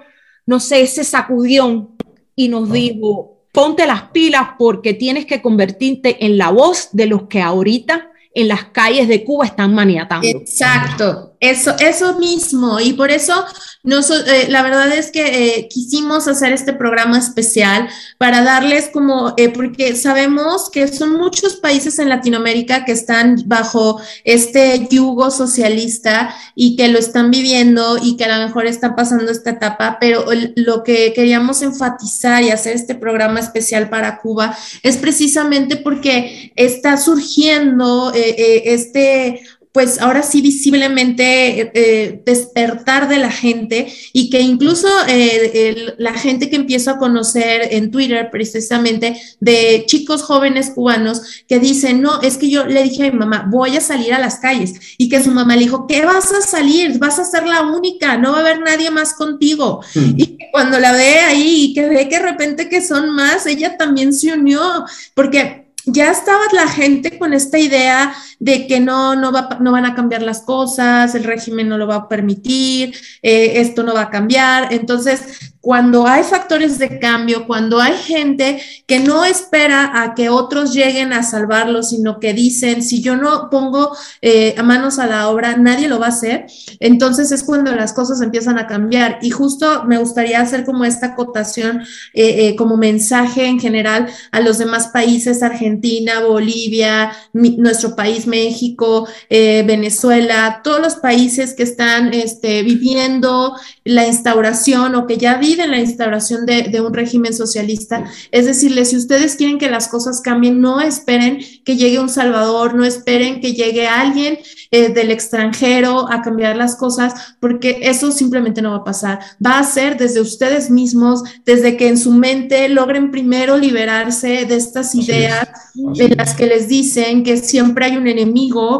[0.46, 1.96] no sé, ese sacudión
[2.36, 7.24] y nos dijo, ponte las pilas porque tienes que convertirte en la voz de los
[7.24, 10.28] que ahorita en las calles de Cuba están maniatando.
[10.28, 11.36] Exacto.
[11.40, 12.80] eso, eso mismo.
[12.80, 13.34] Y por eso
[13.82, 15.22] eh, la verdad es que
[15.56, 21.56] eh, quisimos hacer este programa especial para darles como, eh, porque sabemos que son muchos
[21.56, 28.18] países en Latinoamérica que están bajo este yugo socialista y que lo están viviendo y
[28.18, 30.26] que a lo mejor están pasando esta etapa, pero
[30.58, 36.98] lo que queríamos enfatizar y hacer este programa especial para Cuba es precisamente porque está
[36.98, 39.42] surgiendo este
[39.72, 46.14] pues ahora sí visiblemente eh, eh, despertar de la gente y que incluso eh, la
[46.14, 52.22] gente que empiezo a conocer en Twitter precisamente de chicos jóvenes cubanos que dicen, no,
[52.22, 55.08] es que yo le dije a mi mamá, voy a salir a las calles y
[55.08, 56.98] que su mamá le dijo, ¿qué vas a salir?
[56.98, 59.82] Vas a ser la única, no va a haber nadie más contigo.
[59.94, 60.14] Mm.
[60.18, 63.78] Y cuando la ve ahí y que ve que de repente que son más, ella
[63.78, 69.32] también se unió porque ya estaba la gente con esta idea de que no, no,
[69.32, 73.54] va, no van a cambiar las cosas, el régimen no lo va a permitir, eh,
[73.56, 74.74] esto no va a cambiar.
[74.74, 80.74] Entonces, cuando hay factores de cambio, cuando hay gente que no espera a que otros
[80.74, 85.58] lleguen a salvarlo, sino que dicen, si yo no pongo eh, manos a la obra,
[85.58, 86.46] nadie lo va a hacer,
[86.80, 89.20] entonces es cuando las cosas empiezan a cambiar.
[89.22, 91.82] Y justo me gustaría hacer como esta acotación,
[92.14, 99.08] eh, eh, como mensaje en general a los demás países, Argentina, Bolivia, nuestro país, México,
[99.30, 105.80] Venezuela, todos los países que están este, viviendo la instauración o que ya en la
[105.80, 108.06] instauración de, un régimen socialista.
[108.32, 112.76] Es decirle, si ustedes quieren que las cosas cambien, no esperen que llegue un salvador,
[112.76, 114.40] no esperen que llegue alguien
[114.72, 119.20] eh, del extranjero a cambiar las cosas, porque eso simplemente no va a pasar.
[119.44, 124.56] Va a ser desde ustedes mismos, desde que en su mente logren primero liberarse de
[124.56, 125.48] estas ideas
[125.96, 128.19] en las que les dicen que siempre hay un enemigo,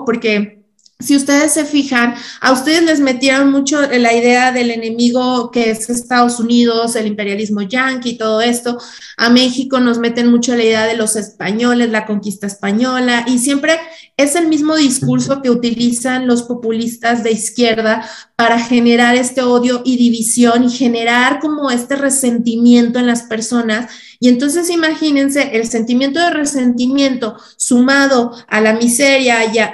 [0.06, 0.60] porque
[1.02, 5.90] si ustedes se fijan, a ustedes les metieron mucho la idea del enemigo que es
[5.90, 8.78] Estados Unidos, el imperialismo yanqui todo esto.
[9.16, 13.80] A México nos meten mucho la idea de los españoles, la conquista española, y siempre
[14.18, 18.04] es el mismo discurso que utilizan los populistas de izquierda
[18.36, 24.28] para generar este odio y división y generar como este resentimiento en las personas y
[24.28, 29.72] entonces imagínense el sentimiento de resentimiento sumado a la miseria y a,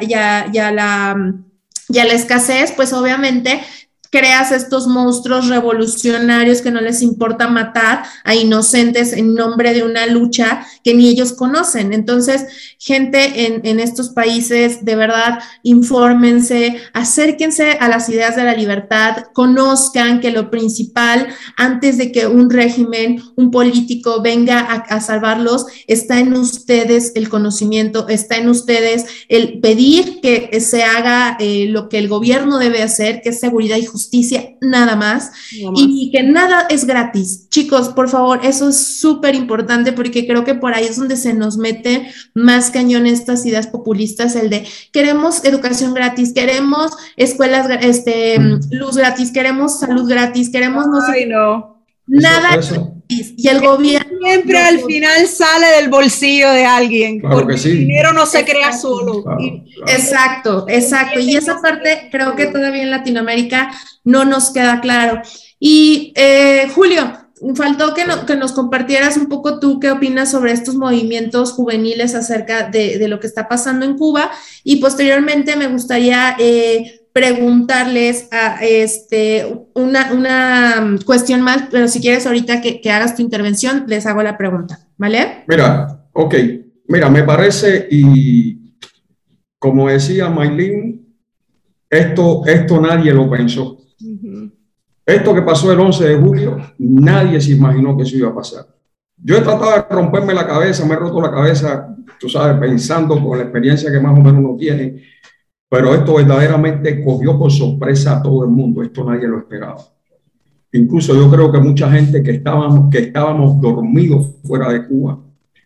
[0.71, 1.15] la,
[1.89, 3.61] y a la escasez, pues obviamente
[4.15, 10.05] creas estos monstruos revolucionarios que no les importa matar a inocentes en nombre de una
[10.05, 11.91] lucha que ni ellos conocen.
[11.91, 12.45] Entonces,
[12.79, 20.21] gente en, estos países, de verdad, infórmense, acérquense a las ideas de la libertad, conozcan
[20.21, 26.33] que lo principal, antes de que un régimen, un político venga a, salvarlos, está en
[26.37, 32.07] ustedes el conocimiento, está en ustedes el pedir que se haga eh, lo que el
[32.07, 36.85] gobierno debe hacer, que es seguridad y justicia justicia, nada más, y que nada es
[36.85, 37.49] gratis.
[37.49, 41.33] Chicos, por favor, eso es súper importante porque creo que por ahí es donde se
[41.33, 48.39] nos mete más cañón estas ideas populistas, el de queremos educación gratis, queremos escuelas, este,
[48.39, 48.59] mm.
[48.71, 51.25] luz gratis, queremos salud gratis, queremos no sé.
[51.25, 51.83] No.
[52.07, 52.59] Nada
[53.07, 58.25] y el gobierno siempre al final sale del bolsillo de alguien porque el dinero no
[58.25, 59.23] se crea solo.
[59.87, 61.19] Exacto exacto.
[61.19, 63.71] Y esa parte creo que todavía en Latinoamérica
[64.03, 65.21] no nos queda claro.
[65.59, 67.11] Y eh, Julio
[67.55, 72.69] faltó que, que, nos compartieras un poco tú qué opinas sobre estos movimientos juveniles acerca
[72.69, 74.31] de, de lo que está pasando en Cuba.
[74.63, 82.27] Y posteriormente me gustaría eh, preguntarles a este, una, una, cuestión más, pero si quieres
[82.27, 85.45] ahorita que, que, hagas tu intervención, les hago la pregunta, ¿vale?
[85.47, 86.35] Mira, ok,
[86.89, 88.75] mira, me parece y
[89.57, 91.15] como decía Maylin,
[91.89, 93.77] esto, esto nadie lo pensó.
[95.05, 98.65] Esto que pasó el 11 de julio, nadie se imaginó que eso iba a pasar.
[99.15, 103.17] Yo he tratado de romperme la cabeza, me he roto la cabeza, tú sabes, pensando
[103.23, 105.14] con la experiencia que más o menos uno tiene
[105.75, 109.75] pero esto verdaderamente cogió por sorpresa a todo el mundo, esto nadie lo esperaba.
[110.71, 115.19] Incluso yo creo que mucha gente que estábamos, que estábamos dormidos fuera de Cuba.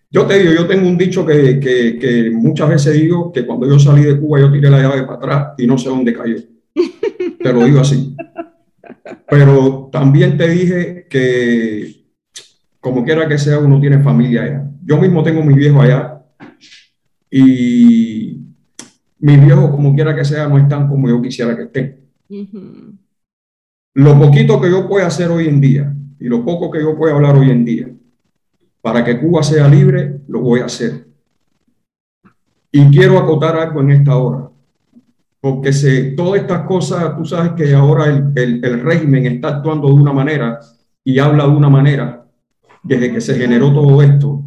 [0.09, 3.67] Yo te digo, yo tengo un dicho que, que, que muchas veces digo que cuando
[3.67, 6.37] yo salí de Cuba yo tiré la llave para atrás y no sé dónde cayó.
[7.43, 8.15] Te lo digo así.
[9.29, 12.07] Pero también te dije que
[12.79, 14.71] como quiera que sea, uno tiene familia allá.
[14.83, 16.23] Yo mismo tengo mi viejo allá
[17.29, 18.48] y
[19.19, 22.09] mis viejos, como quiera que sea, no están como yo quisiera que estén.
[23.93, 27.15] Lo poquito que yo pueda hacer hoy en día y lo poco que yo pueda
[27.15, 27.89] hablar hoy en día
[28.81, 31.05] para que Cuba sea libre, lo voy a hacer.
[32.71, 34.45] Y quiero acotar algo en esta hora.
[35.41, 39.93] porque se, todas estas cosas, tú sabes que ahora el, el, régimen está actuando de
[39.93, 40.59] una manera
[41.01, 42.25] y habla de una manera
[42.83, 44.43] desde que se generó todo esto,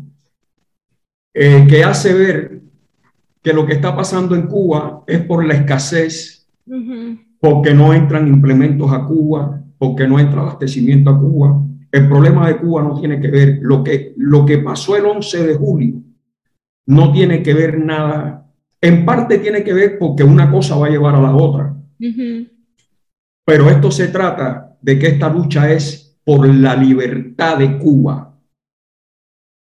[1.33, 2.52] eh, que hace ver
[3.43, 6.49] que lo que está pasando en Cuba es por la escasez,
[7.41, 11.61] porque no entran implementos a Cuba, porque no entra abastecimiento a Cuba.
[11.91, 15.47] El problema de Cuba no tiene que ver, lo que, lo que pasó el 11
[15.47, 16.03] de julio
[16.87, 18.43] no tiene que ver nada
[18.83, 21.75] en parte tiene que ver porque una cosa va a llevar a la otra.
[23.47, 28.37] Pero esto se trata de que esta lucha es por la libertad de Cuba.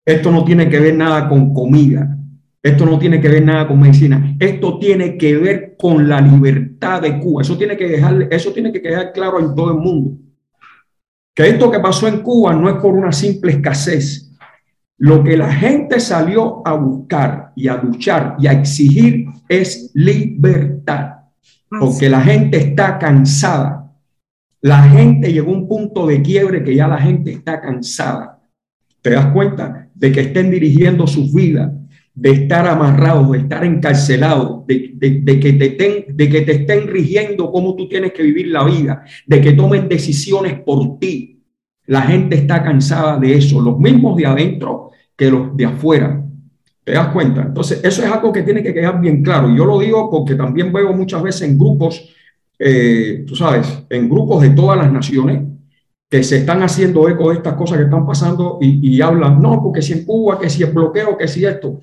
[0.07, 2.17] Esto no tiene que ver nada con comida.
[2.63, 4.37] Esto no tiene que ver nada con medicina.
[4.39, 7.43] Esto tiene que ver con la libertad de Cuba.
[7.43, 10.19] Eso tiene que dejar, eso tiene que quedar claro en todo el mundo.
[11.35, 14.31] Que esto que pasó en Cuba no es por una simple escasez,
[14.99, 21.13] lo que la gente salió a buscar y a luchar y a exigir es libertad,
[21.71, 23.91] porque la gente está cansada.
[24.61, 28.43] La gente llegó a un punto de quiebre que ya la gente está cansada.
[29.01, 31.73] ¿Te das cuenta de que estén dirigiendo sus vidas,
[32.21, 34.95] de estar amarrados, de estar encarcelados, de,
[35.41, 39.41] que te de que te estén rigiendo cómo tú tienes que vivir la vida, de
[39.41, 41.41] que tomen decisiones por ti?
[41.87, 43.59] La gente está cansada de eso.
[43.63, 46.23] Los mismos de adentro que los de afuera.
[46.85, 47.41] ¿Te das cuenta?
[47.41, 49.55] Entonces, eso es algo que tiene que quedar bien claro.
[49.57, 52.15] Yo lo digo porque también veo muchas veces en grupos,
[52.59, 55.41] eh, tú sabes, en grupos de todas las naciones
[56.11, 59.81] que se están haciendo eco de estas cosas que están pasando y, hablan, no, porque
[59.81, 61.79] si en Cuba, que si es bloqueo, que si esto.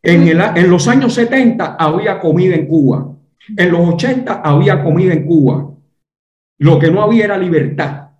[0.00, 3.12] En, el, en los años 70 había comida en Cuba.
[3.56, 5.68] En los 80 había comida en Cuba.
[6.58, 8.10] Lo que no había era libertad.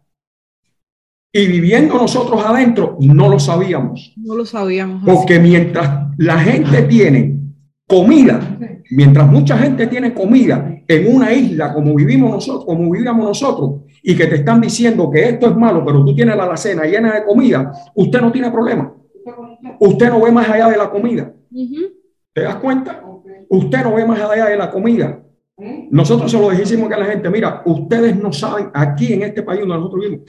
[1.33, 4.13] Y viviendo nosotros adentro, no lo sabíamos.
[4.17, 5.05] No lo sabíamos.
[5.05, 7.39] Porque mientras la gente tiene
[7.87, 8.59] comida,
[8.91, 14.17] mientras mucha gente tiene comida en una isla como vivimos nosotros, como vivíamos nosotros, y
[14.17, 17.25] que te están diciendo que esto es malo, pero tú tienes la alacena llena de
[17.25, 18.93] comida, usted no tiene problema.
[19.79, 21.33] Usted no ve más allá de la comida.
[22.33, 23.03] ¿Te das cuenta?
[23.49, 25.23] Usted no ve más allá de la comida.
[25.91, 29.61] Nosotros se lo dijimos a la gente, mira, ustedes no saben aquí en este país
[29.61, 30.27] donde nosotros vivimos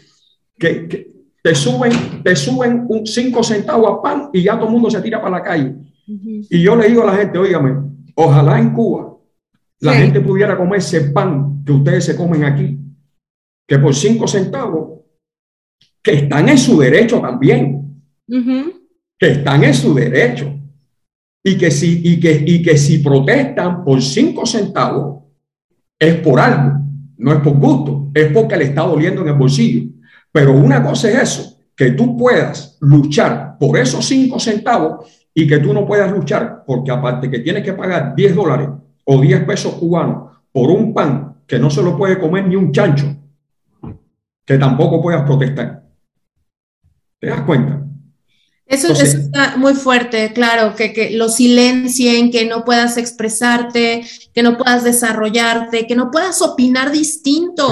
[0.59, 1.91] que, te suben,
[2.23, 5.37] te suben un 5 centavos a pan y ya todo el mundo se tira para
[5.37, 5.75] la calle.
[6.05, 7.75] Y yo le digo a la gente, óigame,
[8.15, 9.12] ojalá en Cuba
[9.79, 12.79] la gente pudiera comer ese pan que ustedes se comen aquí,
[13.67, 15.01] que por 5 centavos,
[16.01, 18.03] que están en su derecho también,
[19.19, 20.49] que están en su derecho.
[21.45, 25.23] Y que, si, y, que, y que si protestan por 5 centavos,
[25.99, 26.79] es por algo,
[27.17, 29.89] no es por gusto, es porque le está doliendo en el bolsillo.
[30.31, 35.59] Pero una cosa es eso, que tú puedas luchar por esos cinco centavos y que
[35.59, 38.69] tú no puedas luchar porque aparte que tienes que pagar 10 dólares
[39.05, 42.71] o 10 pesos cubanos por un pan que no se lo puede comer ni un
[42.71, 43.15] chancho,
[44.45, 45.83] que tampoco puedas protestar.
[47.19, 47.82] ¿Te das cuenta?
[48.73, 54.03] Eso, está muy fuerte, claro, que, que, lo silencien, que no puedas expresarte,
[54.33, 57.67] que no puedas desarrollarte, que no puedas opinar distinto.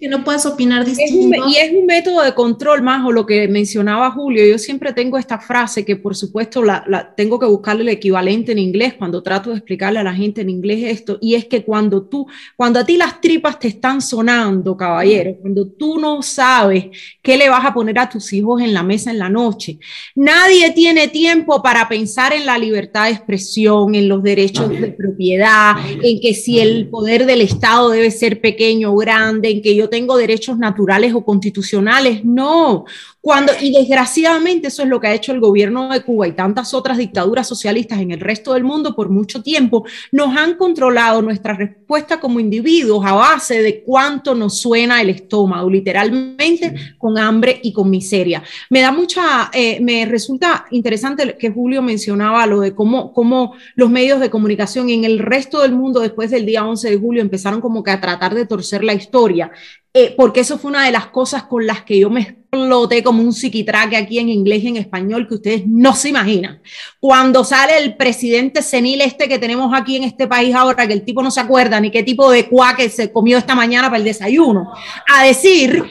[0.00, 1.48] que no puedas opinar distinto.
[1.48, 4.46] y es un método de control más, o lo que mencionaba Julio.
[4.46, 8.52] Yo siempre tengo esta frase que, por supuesto, la, la, tengo que buscarle el equivalente
[8.52, 11.64] en inglés cuando trato de explicarle a la gente en inglés esto, y es que
[11.64, 16.86] cuando tú, cuando a ti las tripas te están sonando, caballero, cuando tú no sabes
[17.20, 19.78] qué le vas a poner a tus hijos en la mesa en la noche,
[20.14, 25.76] Nadie tiene tiempo para pensar en la libertad de expresión, en los derechos de propiedad,
[26.02, 29.88] en que si el poder del Estado debe ser pequeño o grande, en que yo
[29.88, 32.24] tengo derechos naturales o constitucionales.
[32.24, 32.84] No,
[33.24, 36.74] cuando, y desgraciadamente eso es lo que ha hecho el gobierno de Cuba y tantas
[36.74, 41.54] otras dictaduras socialistas en el resto del mundo por mucho tiempo, nos han controlado nuestra
[41.54, 47.72] respuesta como individuos a base de cuánto nos suena el estómago, literalmente con hambre y
[47.72, 48.42] con miseria.
[48.68, 53.88] Me da mucha, eh, me resulta interesante que Julio mencionaba lo de cómo, cómo los
[53.88, 57.62] medios de comunicación en el resto del mundo después del día 11 de julio empezaron
[57.62, 59.50] como que a tratar de torcer la historia.
[59.96, 63.22] Eh, porque eso fue una de las cosas con las que yo me exploté como
[63.22, 66.60] un psiquitraque aquí en inglés y en español que ustedes no se imaginan.
[67.00, 71.04] Cuando sale el presidente senil este que tenemos aquí en este país ahora, que el
[71.04, 74.04] tipo no se acuerda ni qué tipo de que se comió esta mañana para el
[74.04, 74.72] desayuno,
[75.08, 75.84] a decir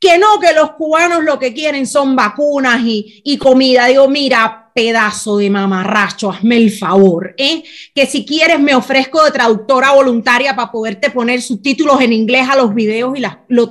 [0.00, 3.86] que no, que los cubanos lo que quieren son vacunas y, y comida.
[3.86, 7.64] Digo, mira, pedazo de mamarracho, hazme el favor, ¿eh?
[7.92, 12.54] Que si quieres me ofrezco de traductora voluntaria para poderte poner subtítulos en inglés a
[12.54, 13.68] los videos y las, los,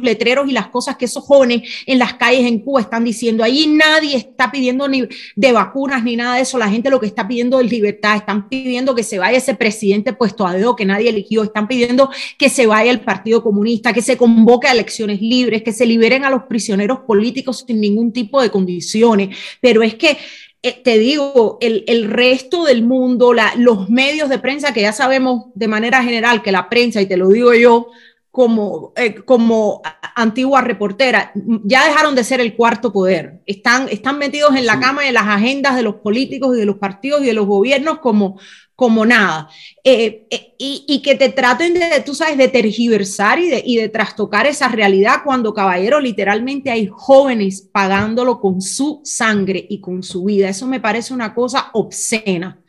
[0.00, 3.44] letreros y las cosas que esos jóvenes en las calles en Cuba están diciendo.
[3.44, 6.56] Allí nadie está pidiendo ni de vacunas ni nada de eso.
[6.56, 8.16] La gente lo que está pidiendo es libertad.
[8.16, 11.42] Están pidiendo que se vaya ese presidente puesto a dedo que nadie eligió.
[11.42, 15.72] Están pidiendo que se vaya el Partido Comunista, que se convoque a elecciones libres, que
[15.72, 19.36] se liberen a los prisioneros políticos sin ningún tipo de condiciones.
[19.60, 20.16] Pero es que
[20.62, 24.92] eh, te digo, el, el, resto del mundo, la, los medios de prensa, que ya
[24.92, 27.88] sabemos de manera general que la prensa, y te lo digo yo
[28.36, 29.80] como, eh, como
[30.14, 31.32] antigua reportera,
[31.64, 33.40] ya dejaron de ser el cuarto poder.
[33.46, 36.66] Están, están metidos en la cama y en las agendas de los políticos y de
[36.66, 38.38] los partidos y de los gobiernos como,
[38.76, 39.48] como nada.
[39.82, 43.88] Eh, eh, y, que te traten de, tú sabes, de tergiversar y de, y de
[43.88, 50.24] trastocar esa realidad cuando, caballero, literalmente hay jóvenes pagándolo con su sangre y con su
[50.24, 50.48] vida.
[50.48, 52.60] Eso me parece una cosa obscena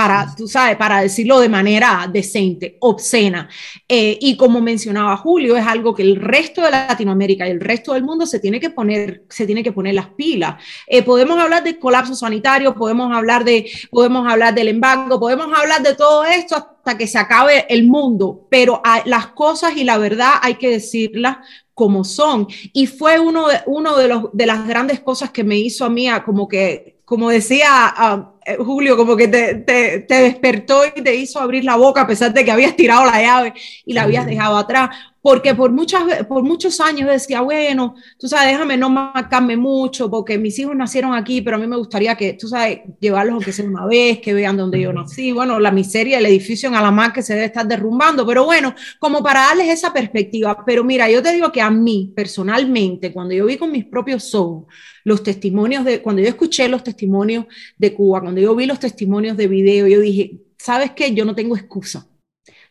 [0.00, 3.50] para, tú sabes, para decirlo de manera decente, obscena.
[3.86, 7.92] Eh, y como mencionaba Julio, es algo que el resto de Latinoamérica y el resto
[7.92, 10.54] del mundo se tiene que poner, se tiene que poner las pilas.
[10.86, 15.82] Eh, podemos hablar de colapso sanitario, podemos hablar, de, podemos hablar del embargo, podemos hablar
[15.82, 20.32] de todo esto hasta que se acabe el mundo, pero las cosas y la verdad
[20.40, 21.36] hay que decirlas
[21.74, 22.46] como son.
[22.72, 25.90] Y fue uno de, uno de, los, de las grandes cosas que me hizo a
[25.90, 28.32] mí, como que, como decía...
[28.46, 32.06] Eh, Julio, como que te, te, te, despertó y te hizo abrir la boca a
[32.06, 34.90] pesar de que habías tirado la llave y la habías dejado atrás.
[35.22, 40.38] Porque por, muchas, por muchos años decía, bueno, tú sabes, déjame no marcarme mucho, porque
[40.38, 43.66] mis hijos nacieron aquí, pero a mí me gustaría que, tú sabes, llevarlos aunque sea
[43.66, 47.22] una vez, que vean donde yo nací, bueno, la miseria del edificio en Alamar que
[47.22, 50.64] se debe estar derrumbando, pero bueno, como para darles esa perspectiva.
[50.64, 54.34] Pero mira, yo te digo que a mí, personalmente, cuando yo vi con mis propios
[54.34, 54.64] ojos
[55.04, 59.36] los testimonios de, cuando yo escuché los testimonios de Cuba, cuando yo vi los testimonios
[59.36, 61.12] de video, yo dije, ¿sabes qué?
[61.12, 62.06] Yo no tengo excusa.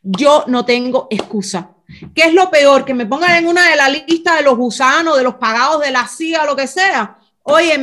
[0.01, 1.75] Yo no tengo excusa
[2.13, 2.85] ¿Qué es lo peor?
[2.85, 5.91] Que me pongan en una de la lista de los gusanos, de los pagados de
[5.91, 7.17] la CIA, lo que sea.
[7.43, 7.73] Oye,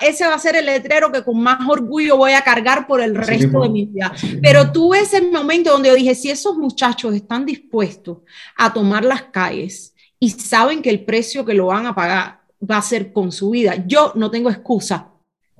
[0.00, 3.14] ese va a ser el letrero que con más orgullo voy a cargar por el
[3.14, 4.12] resto de mi vida.
[4.40, 8.18] Pero tuve ese momento donde yo dije, si esos muchachos están dispuestos
[8.56, 12.78] a tomar las calles y saben que el precio que lo van a pagar va
[12.78, 15.09] a ser con su vida, yo no tengo excusa.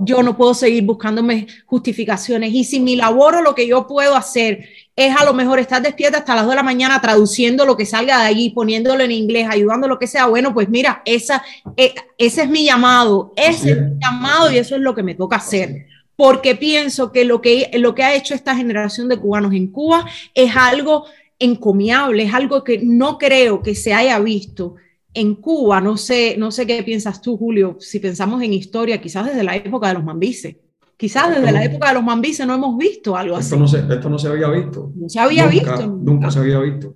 [0.02, 2.52] Yo no puedo seguir buscándome justificaciones.
[2.52, 5.80] Y si mi labor o lo que yo puedo hacer es a lo mejor estar
[5.80, 9.12] despierta hasta las 2 de la mañana traduciendo lo que salga de allí, poniéndolo en
[9.12, 10.26] inglés, ayudando lo que sea.
[10.26, 11.42] Bueno, pues mira, esa,
[11.76, 15.14] eh, ese es mi llamado, ese es mi llamado y eso es lo que me
[15.14, 15.86] toca hacer.
[16.16, 20.06] Porque pienso que lo, que lo que ha hecho esta generación de cubanos en Cuba
[20.34, 21.06] es algo
[21.38, 24.76] encomiable, es algo que no creo que se haya visto
[25.14, 25.80] en Cuba.
[25.80, 29.56] No sé, no sé qué piensas tú, Julio, si pensamos en historia, quizás desde la
[29.56, 30.56] época de los mambises.
[30.96, 33.56] Quizás desde la época de los mambises no hemos visto algo así.
[33.56, 34.92] No se, esto no se había visto.
[34.94, 35.86] No se había visto.
[35.86, 36.30] Nunca.
[36.30, 36.94] se había visto.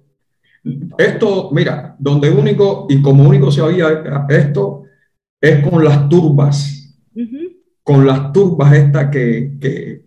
[0.99, 4.83] Esto, mira, donde único y como único se había esto
[5.41, 6.95] es con las turbas,
[7.83, 10.03] con las turbas estas que, que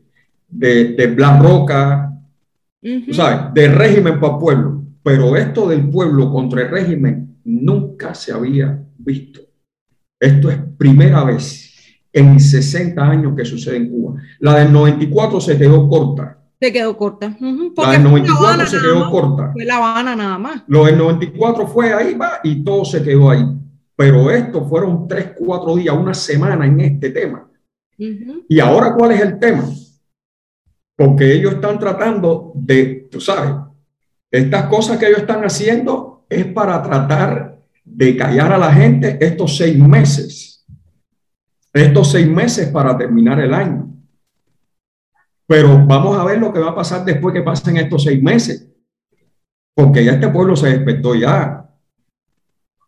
[0.48, 2.14] de, de Blas Roca,
[3.12, 3.54] ¿sabes?
[3.54, 4.84] De régimen para pueblo.
[5.02, 9.42] Pero esto del pueblo contra el régimen nunca se había visto.
[10.20, 11.74] Esto es primera vez
[12.12, 14.22] en 60 años que sucede en Cuba.
[14.40, 16.40] La del 94 se quedó corta.
[16.60, 17.38] Se quedó corta.
[17.40, 19.52] La del 94 se quedó corta.
[19.54, 20.64] Fue La Habana nada más.
[20.68, 23.46] Lo del 94 fue ahí, va, y todo se quedó ahí.
[23.96, 27.50] Pero esto fueron 3, 4 días, una semana en este tema.
[27.98, 29.64] Y ahora, ¿cuál es el tema?
[30.96, 33.54] Porque ellos están tratando de, tú sabes,
[34.30, 39.58] estas cosas que ellos están haciendo es para tratar de callar a la gente estos
[39.58, 40.48] seis meses
[41.82, 43.90] estos seis meses para terminar el año.
[45.46, 48.70] Pero vamos a ver lo que va a pasar después que pasen estos seis meses,
[49.74, 51.70] porque ya este pueblo se despertó ya.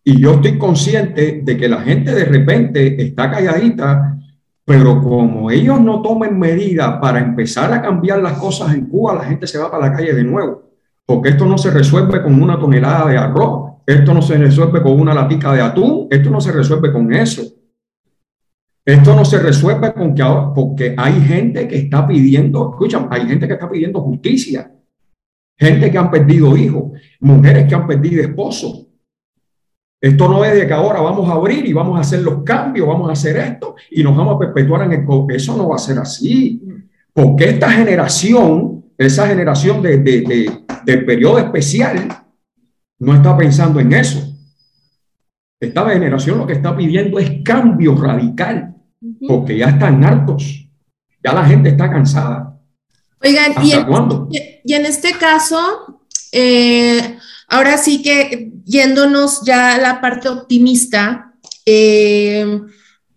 [0.04, 4.18] Y yo estoy consciente de que la gente de repente está calladita,
[4.66, 9.26] pero como ellos no tomen medidas para empezar a cambiar las cosas en Cuba, la
[9.26, 10.69] gente se va para la calle de nuevo,
[11.10, 14.92] porque esto no se resuelve con una tonelada de arroz, esto no se resuelve con
[14.92, 17.42] una latica de atún, esto no se resuelve con eso.
[18.86, 23.26] Esto no se resuelve con que ahora, porque hay gente que está pidiendo, escuchan, hay
[23.26, 24.72] gente que está pidiendo justicia,
[25.58, 26.92] gente que han perdido hijos,
[27.22, 28.86] mujeres que han perdido esposos.
[30.00, 32.88] Esto no es de que ahora vamos a abrir y vamos a hacer los cambios,
[32.88, 35.08] vamos a hacer esto y nos vamos a perpetuar en el...
[35.36, 36.62] Eso no va a ser así,
[37.12, 40.52] porque esta generación, esa generación de, de,
[40.84, 42.26] del periodo especial,
[43.00, 44.38] no está pensando en eso.
[45.60, 48.76] Esta generación lo que está pidiendo es cambio radical
[49.26, 50.68] porque ya están hartos.
[51.24, 52.60] Ya la gente está cansada.
[53.22, 57.18] Oigan, y en, este, y en, este caso, eh,
[57.48, 61.34] ahora sí que yéndonos ya a la parte optimista,
[61.66, 62.62] eh,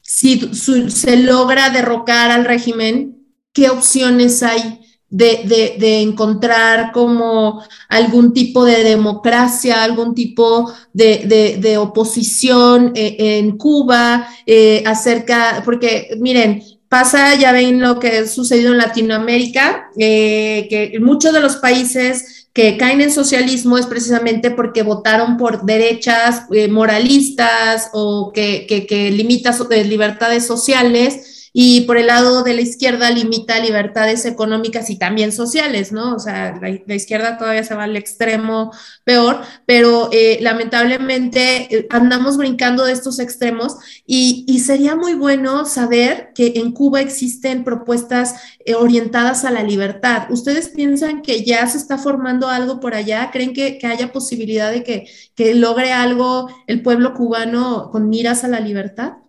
[0.00, 4.81] si se logra derrocar al régimen, ¿qué opciones hay
[5.12, 14.82] de, encontrar como algún tipo de democracia, algún tipo de, oposición eh, en Cuba eh,
[14.86, 21.32] acerca, porque miren, pasa, ya ven lo que ha sucedido en Latinoamérica, eh, que muchos
[21.32, 28.30] de los países que caen en socialismo es precisamente porque votaron por derechas moralistas o
[28.30, 29.54] que, que, que limitan
[29.86, 35.92] libertades sociales y por el lado de la izquierda limita libertades económicas y también sociales,
[35.92, 36.14] ¿no?
[36.14, 38.72] O sea, la, izquierda todavía se va al extremo
[39.04, 43.76] peor, pero eh, lamentablemente eh, andamos brincando de estos extremos
[44.06, 50.30] y, sería muy bueno saber que en Cuba existen propuestas eh, orientadas a la libertad.
[50.30, 53.30] ¿Ustedes piensan que ya se está formando algo por allá?
[53.32, 58.44] ¿Creen que, que haya posibilidad de que, que logre algo el pueblo cubano con miras
[58.44, 59.21] a la libertad?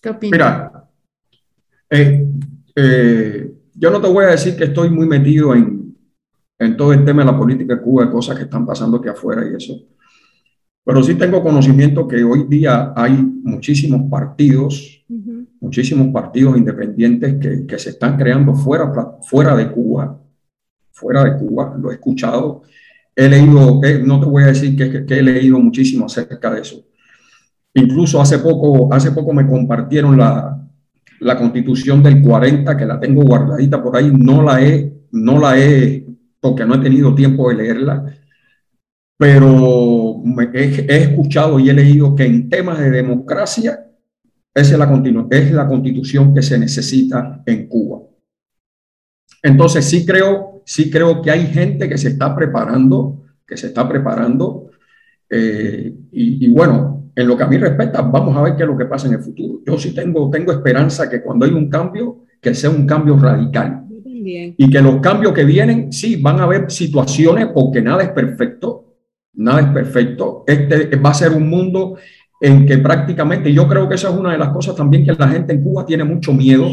[0.00, 0.32] ¿Qué opinas?
[0.32, 0.88] Mira,
[1.90, 2.26] eh,
[2.74, 5.96] eh, yo no te voy a decir que estoy muy metido en,
[6.58, 9.48] en todo el tema de la política de Cuba, cosas que están pasando aquí afuera
[9.48, 9.74] y eso.
[10.84, 15.04] Pero sí tengo conocimiento que hoy día hay muchísimos partidos,
[15.60, 20.18] muchísimos partidos independientes que, que, se están creando fuera, fuera de Cuba,
[20.90, 22.62] fuera de Cuba, lo he escuchado.
[23.14, 26.62] He leído, eh, no te voy a decir que, que, he leído muchísimo acerca de
[26.62, 26.82] eso.
[27.74, 30.58] Incluso hace poco, hace poco me compartieron la,
[31.20, 35.58] la constitución del 40, que la tengo guardadita por ahí, no la he, no la
[35.58, 36.06] he,
[36.40, 38.04] porque no he tenido tiempo de leerla,
[39.16, 40.22] pero
[40.54, 43.84] he, escuchado y he leído que en temas de democracia
[44.54, 48.00] es la, es la constitución que se necesita en Cuba.
[49.42, 53.88] Entonces sí creo, sí creo que hay gente que se está preparando, que se está
[53.88, 54.70] preparando,
[55.30, 58.78] eh, y, bueno, en lo que a mí respecta, vamos a ver qué es lo
[58.78, 59.60] que pasa en el futuro.
[59.66, 63.86] Yo sí tengo, tengo esperanza que cuando hay un cambio, que sea un cambio radical.
[64.56, 68.98] Y que los cambios que vienen, sí, van a haber situaciones, porque nada es perfecto,
[69.34, 70.44] nada es perfecto.
[70.46, 71.96] Este va a ser un mundo
[72.40, 75.26] en que prácticamente, yo creo que esa es una de las cosas también que la
[75.26, 76.68] gente en Cuba tiene mucho miedo,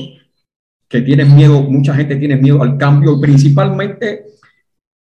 [0.88, 4.26] que tiene miedo, mucha gente tiene miedo al cambio, principalmente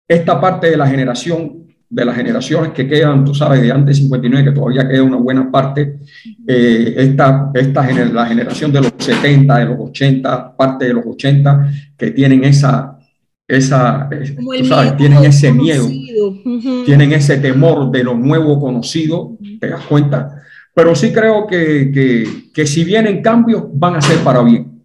[0.07, 4.01] esta parte de la generación de las generaciones que quedan, tú sabes, de antes de
[4.03, 5.99] 59, que todavía queda una buena parte,
[6.47, 11.71] eh, esta, esta la generación de los 70, de los 80, parte de los 80,
[11.97, 12.97] que tienen esa,
[13.47, 15.87] esa tú sabes, tienen ese miedo,
[16.85, 20.41] tienen ese temor de lo nuevo conocido, te das cuenta.
[20.73, 24.83] Pero sí creo que, que, que si vienen cambios, van a ser para bien,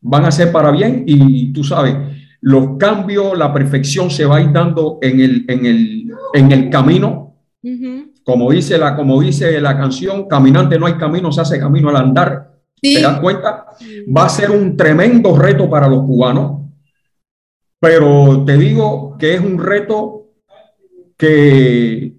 [0.00, 1.96] van a ser para bien y tú sabes,
[2.42, 6.70] los cambios, la perfección se va a ir dando en el, en el, en el
[6.70, 7.36] camino.
[8.24, 11.96] Como dice, la, como dice la canción, caminante no hay camino, se hace camino al
[11.96, 12.52] andar.
[12.80, 13.66] ¿Te das cuenta?
[14.14, 16.62] Va a ser un tremendo reto para los cubanos,
[17.78, 20.32] pero te digo que es un reto
[21.16, 22.12] que,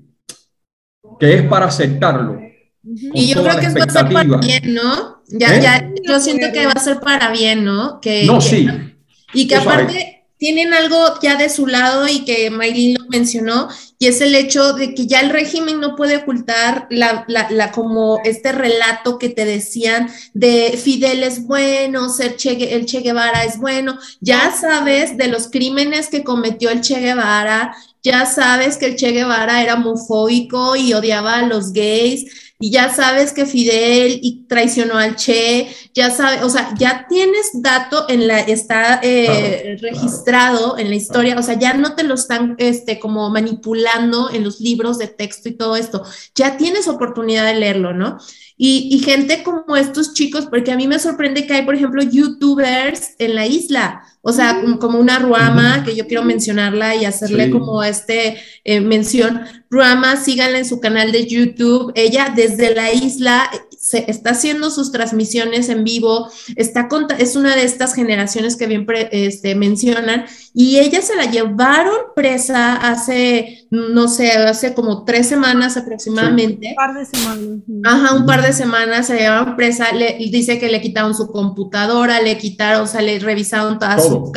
[1.19, 2.39] que es para aceptarlo.
[2.81, 5.21] Y yo creo que es va a ser para bien, ¿no?
[5.27, 5.61] Ya, ¿Eh?
[5.61, 7.99] ya, yo siento que va a ser para bien, ¿no?
[7.99, 8.69] Que, no, sí.
[9.33, 10.12] Y que aparte
[10.43, 14.73] tienen algo ya de su lado y que Maylin lo mencionó, y es el hecho
[14.73, 19.45] de que ya el régimen no puede ocultar la, la, como este relato que te
[19.45, 25.29] decían de Fidel es bueno, ser che, el Che Guevara es bueno, ya sabes de
[25.29, 30.75] los crímenes que cometió el Che Guevara, ya sabes que el Che Guevara era homofóbico
[30.75, 36.10] y odiaba a los gays, y ya sabes que Fidel y traicionó al Che, ya
[36.10, 41.44] sabes, o sea, ya tienes dato en la, está eh, registrado en la historia, o
[41.44, 45.57] sea, ya no te lo están este, como manipulando en los libros de texto y
[45.57, 48.18] todo esto, ya tienes oportunidad de leerlo, ¿no?
[48.56, 52.02] Y, y gente como estos chicos, porque a mí me sorprende que hay, por ejemplo,
[52.02, 57.51] youtubers en la isla, o sea, como una Ruama, que yo quiero mencionarla y hacerle
[57.51, 59.41] como este eh, mención.
[59.69, 61.91] Ruama, síganla en su canal de YouTube.
[61.93, 66.87] Ella desde la isla se está haciendo sus transmisiones en vivo, está
[67.19, 70.23] es una de estas generaciones que bien este, mencionan,
[70.53, 76.69] y ella se la llevaron presa hace, no sé, hace como tres semanas aproximadamente.
[76.69, 77.59] Un par de semanas.
[77.84, 82.21] Ajá, un par de semanas se llevaron presa, le, dice que le quitaron su computadora,
[82.21, 84.31] le quitaron, o sea, le revisaron todas su...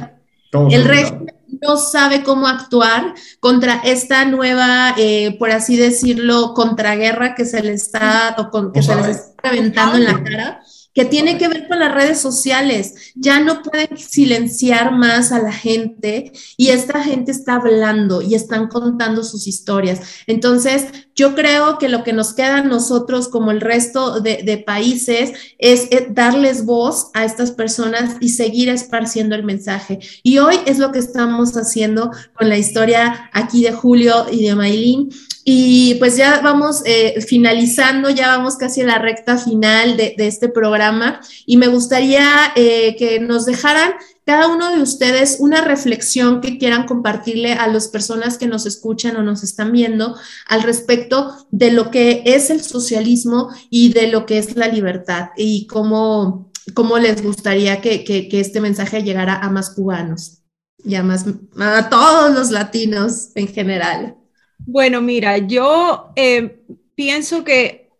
[0.70, 7.44] El régimen no sabe cómo actuar contra esta nueva, eh, por así decirlo, contraguerra que
[7.44, 10.62] se le está, o con, que se les está reventando en la cara,
[10.96, 13.12] que tiene que ver con las redes sociales.
[13.14, 18.68] Ya no pueden silenciar más a la gente y esta gente está hablando y están
[18.68, 20.00] contando sus historias.
[20.26, 25.86] Entonces, yo creo que lo que nos queda nosotros como el resto de, países es,
[25.90, 29.98] es darles voz a estas personas y seguir esparciendo el mensaje.
[30.22, 34.54] Y hoy es lo que estamos haciendo con la historia aquí de Julio y de
[34.54, 35.10] Maylin.
[35.48, 40.48] Y pues ya vamos eh, finalizando, ya vamos casi a la recta final de, este
[40.48, 43.92] programa y me gustaría eh, que nos dejaran
[44.24, 49.14] cada uno de ustedes una reflexión que quieran compartirle a las personas que nos escuchan
[49.14, 50.16] o nos están viendo
[50.48, 55.28] al respecto de lo que es el socialismo y de lo que es la libertad
[55.36, 60.42] y cómo, cómo les gustaría que, que, este mensaje llegara a más cubanos
[60.84, 61.24] y a, más,
[61.56, 64.16] a todos los latinos en general.
[64.58, 66.60] Bueno, mira, yo eh,
[66.94, 67.90] pienso que,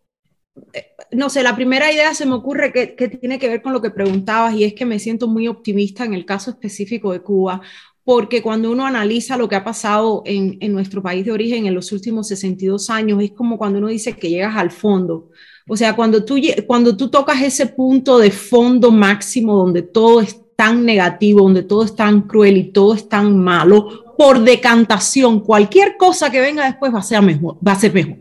[0.72, 3.82] eh, no sé, la primera idea se me ocurre que, tiene que ver con lo
[3.82, 7.60] que preguntabas y es que me siento muy optimista en el caso específico de Cuba,
[8.04, 11.92] porque cuando uno analiza lo que ha pasado en, nuestro país de origen en los
[11.92, 15.30] últimos 62 años, es como cuando uno dice que llegas al fondo.
[15.68, 20.40] O sea, cuando tú, cuando tú tocas ese punto de fondo máximo donde todo es
[20.54, 25.96] tan negativo, donde todo es tan cruel y todo es tan malo, por decantación, cualquier
[25.96, 27.56] cosa que venga después va a ser mejor.
[27.66, 28.18] Va a ser mejor.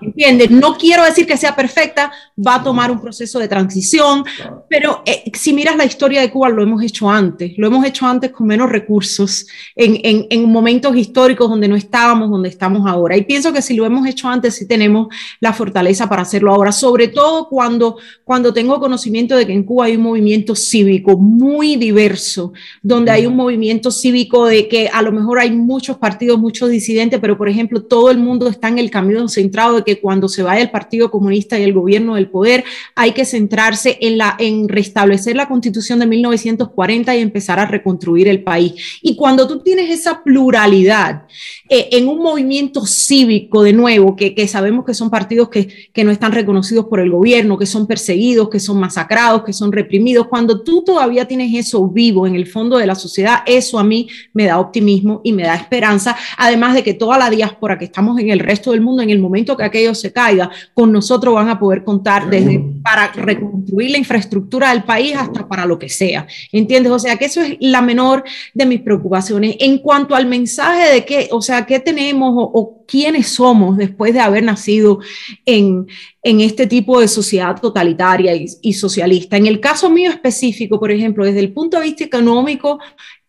[0.00, 0.50] ¿Entiendes?
[0.50, 4.24] No quiero decir que sea perfecta, va a tomar un proceso de transición,
[4.68, 8.06] pero eh, si miras la historia de Cuba, lo hemos hecho antes, lo hemos hecho
[8.06, 13.16] antes con menos recursos, en, en, en, momentos históricos donde no estábamos, donde estamos ahora.
[13.16, 15.08] Y pienso que si lo hemos hecho antes, sí tenemos
[15.40, 19.86] la fortaleza para hacerlo ahora, sobre todo cuando, cuando tengo conocimiento de que en Cuba
[19.86, 22.52] hay un movimiento cívico muy diverso,
[22.82, 27.20] donde hay un movimiento cívico de que a lo mejor hay muchos partidos, muchos disidentes,
[27.20, 30.42] pero por ejemplo, todo el mundo está en el camino centrado de que cuando se
[30.42, 32.62] vaya el Partido Comunista y el gobierno del poder,
[32.94, 38.28] hay que centrarse en, la, en restablecer la constitución de 1940 y empezar a reconstruir
[38.28, 38.74] el país.
[39.00, 41.22] Y cuando tú tienes esa pluralidad
[41.70, 46.04] eh, en un movimiento cívico, de nuevo, que, que sabemos que son partidos que, que
[46.04, 50.26] no están reconocidos por el gobierno, que son perseguidos, que son masacrados, que son reprimidos,
[50.26, 54.06] cuando tú todavía tienes eso vivo en el fondo de la sociedad, eso a mí
[54.34, 58.20] me da optimismo y me da esperanza, además de que toda la diáspora que estamos
[58.20, 61.58] en el resto del mundo, en el momento que se caiga, con nosotros van a
[61.58, 66.26] poder contar desde para reconstruir la infraestructura del país hasta para lo que sea.
[66.52, 66.92] ¿Entiendes?
[66.92, 68.24] O sea, que eso es la menor
[68.54, 69.56] de mis preocupaciones.
[69.60, 74.20] En cuanto al mensaje de qué, o sea, qué tenemos o, quiénes somos después de
[74.20, 75.00] haber nacido
[75.44, 75.86] en,
[76.22, 79.36] en este tipo de sociedad totalitaria y, y, socialista.
[79.36, 82.78] En el caso mío específico, por ejemplo, desde el punto de vista económico,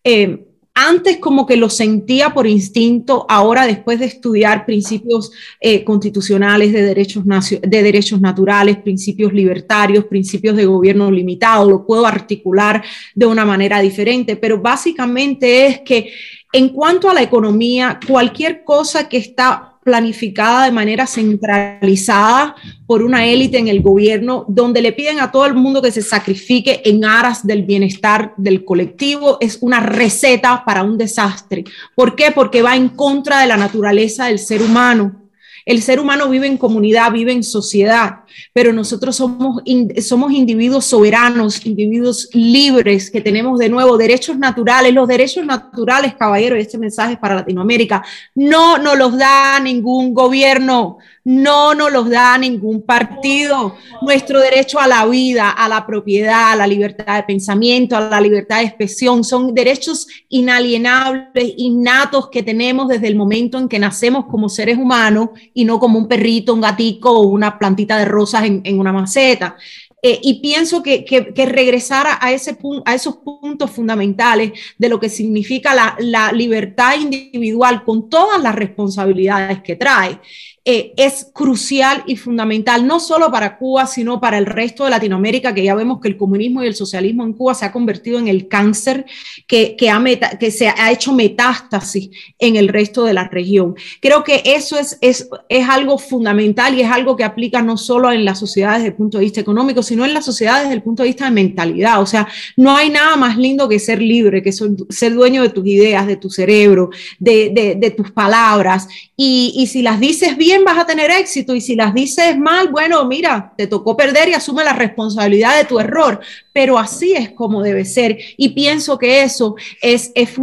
[0.02, 0.46] eh,
[0.82, 5.30] antes como que lo sentía por instinto, ahora después de estudiar principios
[5.60, 12.06] eh, constitucionales de derechos, de derechos naturales, principios libertarios, principios de gobierno limitado, lo puedo
[12.06, 12.82] articular
[13.14, 16.12] de una manera diferente, pero básicamente es que
[16.52, 22.54] en cuanto a la economía, cualquier cosa que está planificada de manera centralizada
[22.86, 26.02] por una élite en el gobierno, donde le piden a todo el mundo que se
[26.02, 31.64] sacrifique en aras del bienestar del colectivo, es una receta para un desastre.
[31.94, 32.30] ¿Por qué?
[32.30, 35.16] Porque va en contra de la naturaleza del ser humano.
[35.64, 38.20] El ser humano vive en comunidad, vive en sociedad,
[38.52, 39.62] pero nosotros somos,
[40.02, 44.92] somos individuos soberanos, individuos libres, que tenemos de nuevo derechos naturales.
[44.92, 48.04] Los derechos naturales, caballero, y este mensaje es para Latinoamérica,
[48.34, 53.76] no nos los da ningún gobierno, no nos los da ningún partido.
[54.02, 58.20] Nuestro derecho a la vida, a la propiedad, a la libertad de pensamiento, a la
[58.20, 64.26] libertad de expresión, son derechos inalienables, innatos que tenemos desde el momento en que nacemos
[64.26, 68.44] como seres humanos y no como un perrito, un gatico o una plantita de rosas
[68.44, 69.56] en, una maceta.
[70.02, 72.56] Eh, y pienso que, que, regresar a, ese
[72.86, 78.54] a esos puntos fundamentales de lo que significa la, la libertad individual con todas las
[78.54, 80.18] responsabilidades que trae.
[80.66, 85.54] Eh, es crucial y fundamental, no solo para Cuba, sino para el resto de Latinoamérica,
[85.54, 88.28] que ya vemos que el comunismo y el socialismo en Cuba se ha convertido en
[88.28, 89.06] el cáncer
[89.46, 90.04] que, que, ha
[90.38, 93.74] que se ha hecho metástasis en el resto de la región.
[94.02, 98.12] Creo que eso es, es, es algo fundamental y es algo que aplica no solo
[98.12, 100.82] en las sociedades desde el punto de vista económico, sino en las sociedades desde el
[100.82, 102.02] punto de vista de mentalidad.
[102.02, 102.28] O sea,
[102.58, 106.16] no hay nada más lindo que ser libre, que ser dueño de tus ideas, de
[106.16, 108.88] tu cerebro, de, de, de tus palabras.
[109.16, 112.68] Y, y si las dices bien, vas a tener éxito y si las dices mal,
[112.68, 116.20] bueno, mira, te tocó perder y asume la responsabilidad de tu error,
[116.52, 118.18] pero así es como debe ser.
[118.36, 120.34] Y pienso que eso es, es,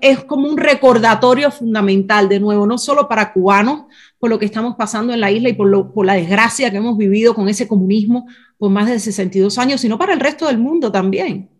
[0.00, 3.84] es, como un recordatorio fundamental, de nuevo, no solo para cubanos,
[4.18, 6.78] por lo que estamos pasando en la isla y por, lo, por la desgracia que
[6.78, 8.26] hemos vivido con ese comunismo,
[8.58, 11.53] por más de 62 años, sino para el resto del mundo también.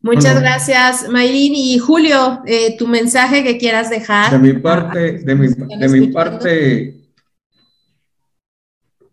[0.00, 1.54] Muchas gracias, Maylin.
[1.54, 4.30] Y Julio, eh, tu mensaje que quieras dejar.
[4.30, 6.94] De mi parte, de mi, de mi parte,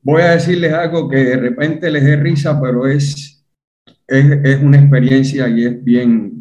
[0.02, 3.44] voy a decirles algo que de repente les dé risa, pero es,
[4.08, 6.32] es, es una experiencia y es bien...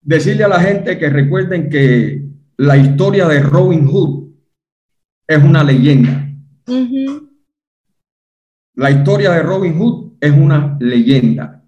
[0.00, 2.22] Decirle a la gente que recuerden que
[2.56, 4.28] la historia de Robin Hood
[5.26, 6.24] es una leyenda.
[8.74, 11.62] La historia de Robin Hood es una leyenda.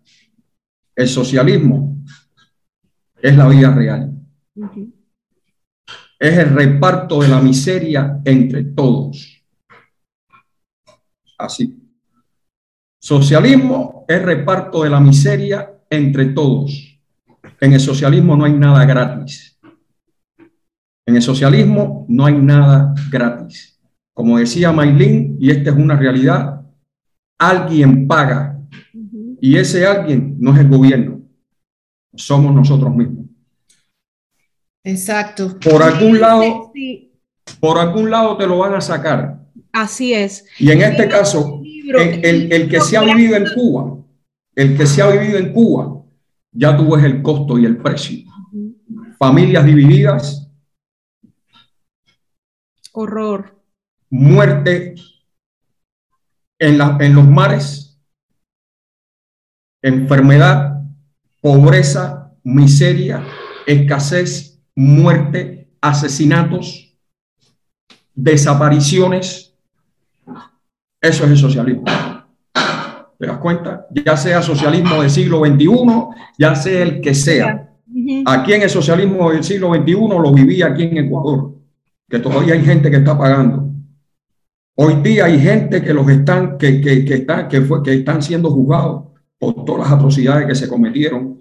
[0.95, 2.05] El socialismo
[3.21, 4.13] es la vida real.
[6.19, 9.43] Es el reparto de la miseria entre todos.
[11.39, 11.77] Así.
[12.99, 17.01] Socialismo es reparto de la miseria entre todos.
[17.61, 19.59] En el socialismo no hay nada gratis.
[21.07, 23.81] En el socialismo no hay nada gratis.
[24.13, 26.60] Como decía Maylin, y esta es una realidad,
[27.41, 28.59] alguien paga.
[29.41, 31.23] Y ese alguien no es el gobierno,
[32.15, 33.25] somos nosotros mismos.
[34.85, 35.59] Exacto.
[35.59, 36.71] Por algún lado,
[37.59, 39.41] por algún lado te lo van a sacar.
[39.73, 40.45] Así es.
[40.59, 43.97] Y en este caso, el, el, el que se ha vivido en Cuba,
[44.55, 46.05] el que se ha vivido en Cuba,
[46.53, 48.29] ya tú ves el costo y el precio.
[49.19, 50.51] Familias divididas.
[52.93, 53.59] Horror.
[54.11, 54.95] Muerte
[56.61, 57.99] en, la, en los mares,
[59.83, 60.83] enfermedad,
[61.41, 63.25] pobreza, miseria,
[63.67, 66.95] escasez, muerte, asesinatos,
[68.15, 69.57] desapariciones.
[71.01, 71.85] Eso es el socialismo.
[73.19, 73.87] ¿Te das cuenta?
[74.05, 75.69] Ya sea socialismo del siglo XXI,
[76.39, 77.71] ya sea el que sea.
[78.27, 81.55] Aquí en el socialismo del siglo XXI lo viví aquí en Ecuador,
[82.09, 83.70] que todavía hay gente que está pagando.
[84.77, 88.23] Hoy día hay gente que los están, que, que, que, están, que, fue, que están
[88.23, 89.05] siendo juzgados
[89.39, 91.39] por todas las atrocidades que se cometieron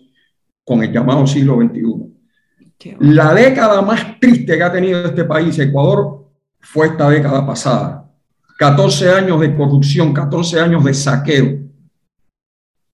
[0.63, 2.95] con el llamado siglo XXI.
[2.99, 6.29] La década más triste que ha tenido este país, Ecuador,
[6.61, 8.09] fue esta década pasada.
[8.57, 11.59] 14 años de corrupción, 14 años de saqueo.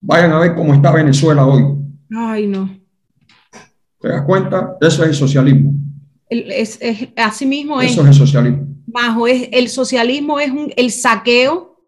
[0.01, 1.63] Vayan a ver cómo está Venezuela hoy.
[2.15, 2.69] Ay, no.
[3.99, 4.77] ¿Te das cuenta?
[4.79, 5.73] Eso es el socialismo.
[6.29, 8.74] El, es, es, así mismo Eso es el socialismo.
[8.95, 11.81] Bajo es, el socialismo es un, el saqueo,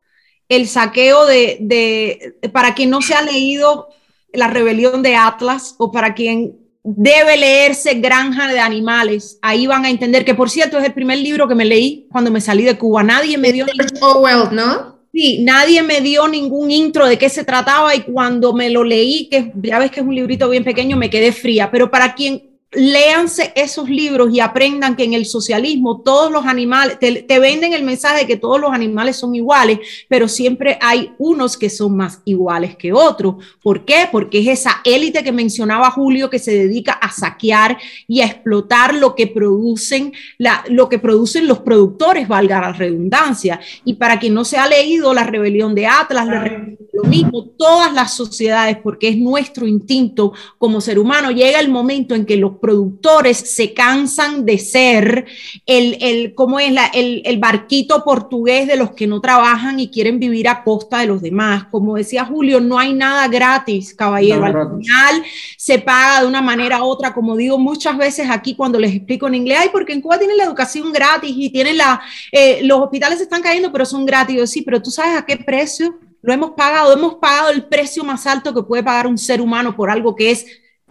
[0.50, 3.88] el saqueo de, de, para quien no se ha leído
[4.34, 9.40] la rebelión de Atlas o para quien debe leerse Granja de Animales.
[9.42, 12.30] Ahí van a entender que, por cierto, es el primer libro que me leí cuando
[12.30, 13.04] me salí de Cuba.
[13.04, 13.66] Nadie me dio...
[14.02, 14.98] Orwell, ¿no?
[15.14, 19.30] Sí, nadie me dio ningún intro de qué se trataba y cuando me lo leí,
[19.30, 21.72] que ya ves que es un librito bien pequeño, me quedé fría.
[21.72, 27.00] Pero para quien léanse esos libros y aprendan que en el socialismo todos los animales,
[27.00, 29.80] te, venden el mensaje de que todos los animales son iguales,
[30.10, 33.36] pero siempre hay unos que son más iguales que otros.
[33.64, 34.10] ¿Por qué?
[34.12, 38.94] Porque es esa élite que mencionaba Julio que se dedica a saquear y a explotar
[38.96, 43.62] lo que producen, la, lo que producen los productores, valga la redundancia.
[43.86, 46.68] Y para quien no se ha leído la rebelión de Atlas, la
[46.98, 52.16] lo mismo, todas las sociedades, porque es nuestro instinto como ser humano, llega el momento
[52.16, 55.26] en que los productores se cansan de ser
[55.66, 59.90] el, el ¿cómo es la, el, el, barquito portugués de los que no trabajan y
[59.90, 61.66] quieren vivir a costa de los demás.
[61.72, 64.42] Como decía Julio, no hay nada gratis, caballero.
[64.42, 65.24] No, Al final
[65.58, 69.28] se paga de una manera u otra, como digo muchas veces aquí cuando les explico
[69.28, 72.02] en inglés, ay, porque en Cuba tienen la educación gratis y tienen la,
[72.32, 74.36] eh, los hospitales están cayendo, pero son gratis.
[74.36, 78.04] Yo, sí, pero tú sabes a qué precio lo hemos pagado, hemos pagado el precio
[78.04, 80.46] más alto que puede pagar un ser humano por algo que es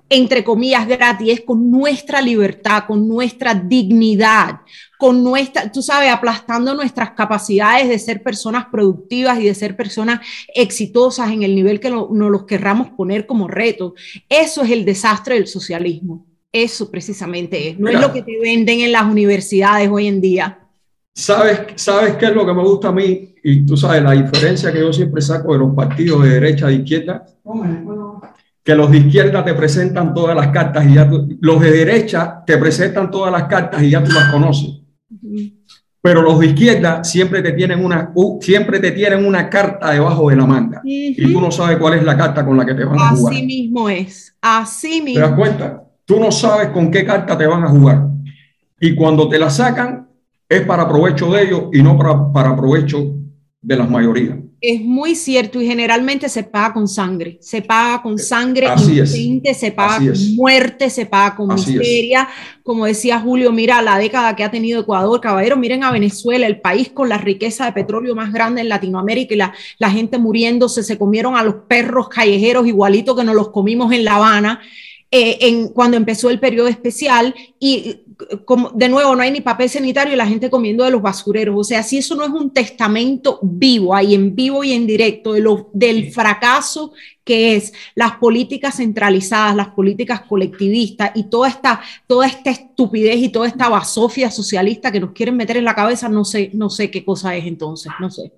[0.09, 4.61] entre comillas, gratis, es con nuestra libertad, con nuestra dignidad,
[4.99, 10.21] con nuestra, tú sabes, aplastando nuestras capacidades de ser personas productivas y de ser personas
[10.55, 13.95] exitosas en el nivel que nos lo, los querramos poner como reto.
[14.29, 16.25] Eso es el desastre del socialismo.
[16.53, 17.79] Eso precisamente es.
[17.79, 20.61] No Mira, es lo que te venden en las universidades hoy en día.
[21.13, 23.35] ¿Sabes, ¿Sabes qué es lo que me gusta a mí?
[23.43, 26.73] Y tú sabes la diferencia que yo siempre saco de los partidos de derecha e
[26.73, 27.27] de izquierda
[28.67, 32.43] que los de izquierda te presentan todas las cartas y ya tú, los de derecha
[32.45, 34.83] te presentan todas las cartas y ya tú las conoces.
[36.03, 40.31] Pero los de izquierda siempre te tienen una, uh, siempre te tienen una carta debajo
[40.31, 41.15] de la manga uh -huh.
[41.17, 43.35] y tú no sabes cuál es la carta con la que te van a jugar.
[43.35, 45.21] Así mismo es, así mismo.
[45.23, 45.85] ¿Te das cuenta?
[46.05, 48.09] Tú no sabes con qué carta te van a jugar.
[48.81, 50.09] Y cuando te la sacan
[50.49, 53.15] es para provecho de ellos y no para, para provecho
[53.63, 54.39] de las mayorías.
[54.69, 57.39] Es muy cierto y generalmente se paga con sangre.
[57.41, 58.99] Se paga con sangre Así
[59.55, 60.31] se paga Así con es.
[60.35, 61.79] muerte, se paga con Así es.
[61.79, 62.29] miseria.
[62.65, 66.61] Como decía Julio, mira la década que ha tenido Ecuador, caballero, miren a Venezuela, el
[66.61, 70.83] país con la riqueza de petróleo más grande en Latinoamérica y la, la gente muriéndose,
[70.83, 74.61] se comieron a los perros callejeros igualito que nos los comimos en La Habana.
[75.13, 78.03] eh, en, cuando empezó el periodo especial y eh,
[78.45, 81.55] como, de nuevo no hay ni papel sanitario y la gente comiendo de los basureros.
[81.59, 85.33] O sea, si eso no es un testamento vivo, ahí en vivo y en directo,
[85.35, 86.93] de lo, del fracaso
[87.25, 93.31] que es las políticas centralizadas, las políticas colectivistas y toda esta, toda esta estupidez y
[93.31, 96.91] toda esta basofia socialista que nos quieren meter en la cabeza, no sé, no sé
[96.91, 98.33] qué cosa es entonces, no sé.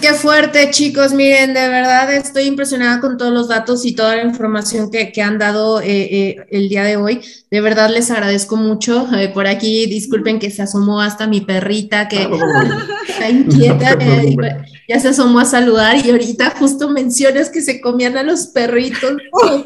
[0.00, 1.12] Qué fuerte, chicos.
[1.12, 5.22] Miren, de verdad estoy impresionada con todos los datos y toda la información que, que
[5.22, 7.20] han dado eh, eh, el día de hoy.
[7.50, 9.08] De verdad les agradezco mucho.
[9.16, 12.28] Eh, por aquí, disculpen que se asomó hasta mi perrita que
[13.08, 13.94] está inquieta.
[13.96, 18.48] No ya se asomó a saludar y ahorita justo mencionas que se comían a los
[18.48, 19.12] perritos.
[19.32, 19.64] ¡Oh,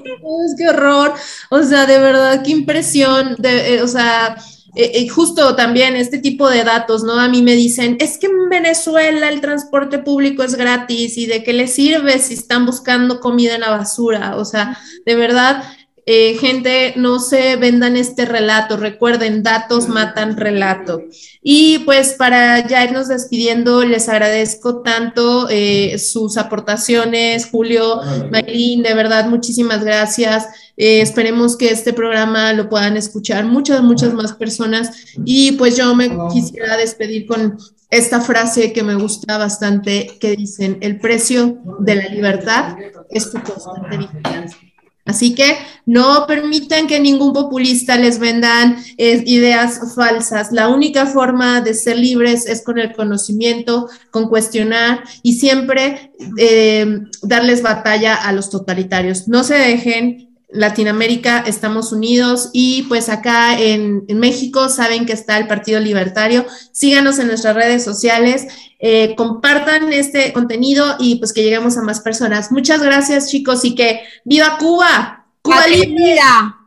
[0.56, 1.14] qué horror!
[1.50, 3.36] O sea, de verdad, qué impresión.
[3.38, 4.36] De, o sea,
[4.76, 7.18] eh, eh, justo también este tipo de datos, ¿no?
[7.18, 11.42] A mí me dicen, es que en Venezuela el transporte público es gratis y de
[11.42, 14.36] qué les sirve si están buscando comida en la basura.
[14.36, 15.64] O sea, de verdad,
[16.08, 18.76] eh, gente, no se vendan este relato.
[18.76, 21.02] Recuerden, datos matan relato.
[21.42, 28.00] Y pues para ya irnos despidiendo, les agradezco tanto eh, sus aportaciones, Julio,
[28.30, 30.46] Maylin, de verdad, muchísimas gracias.
[30.76, 34.90] Eh, esperemos que este programa lo puedan escuchar muchas, muchas más personas.
[35.24, 37.58] Y pues yo me quisiera despedir con
[37.90, 42.76] esta frase que me gusta bastante, que dicen, el precio de la libertad
[43.10, 44.65] es tu constante vigilancia.
[45.06, 45.56] Así que
[45.86, 50.50] no permitan que ningún populista les vendan eh, ideas falsas.
[50.50, 56.98] La única forma de ser libres es con el conocimiento, con cuestionar y siempre eh,
[57.22, 59.28] darles batalla a los totalitarios.
[59.28, 65.38] No se dejen, Latinoamérica estamos unidos y pues acá en, en, México saben que está
[65.38, 66.46] el Partido Libertario.
[66.72, 68.46] Síganos en nuestras redes sociales,
[68.78, 72.52] eh, compartan este contenido y pues que lleguemos a más personas.
[72.52, 75.26] Muchas gracias chicos y que viva Cuba.
[75.42, 76.16] Cuba libre.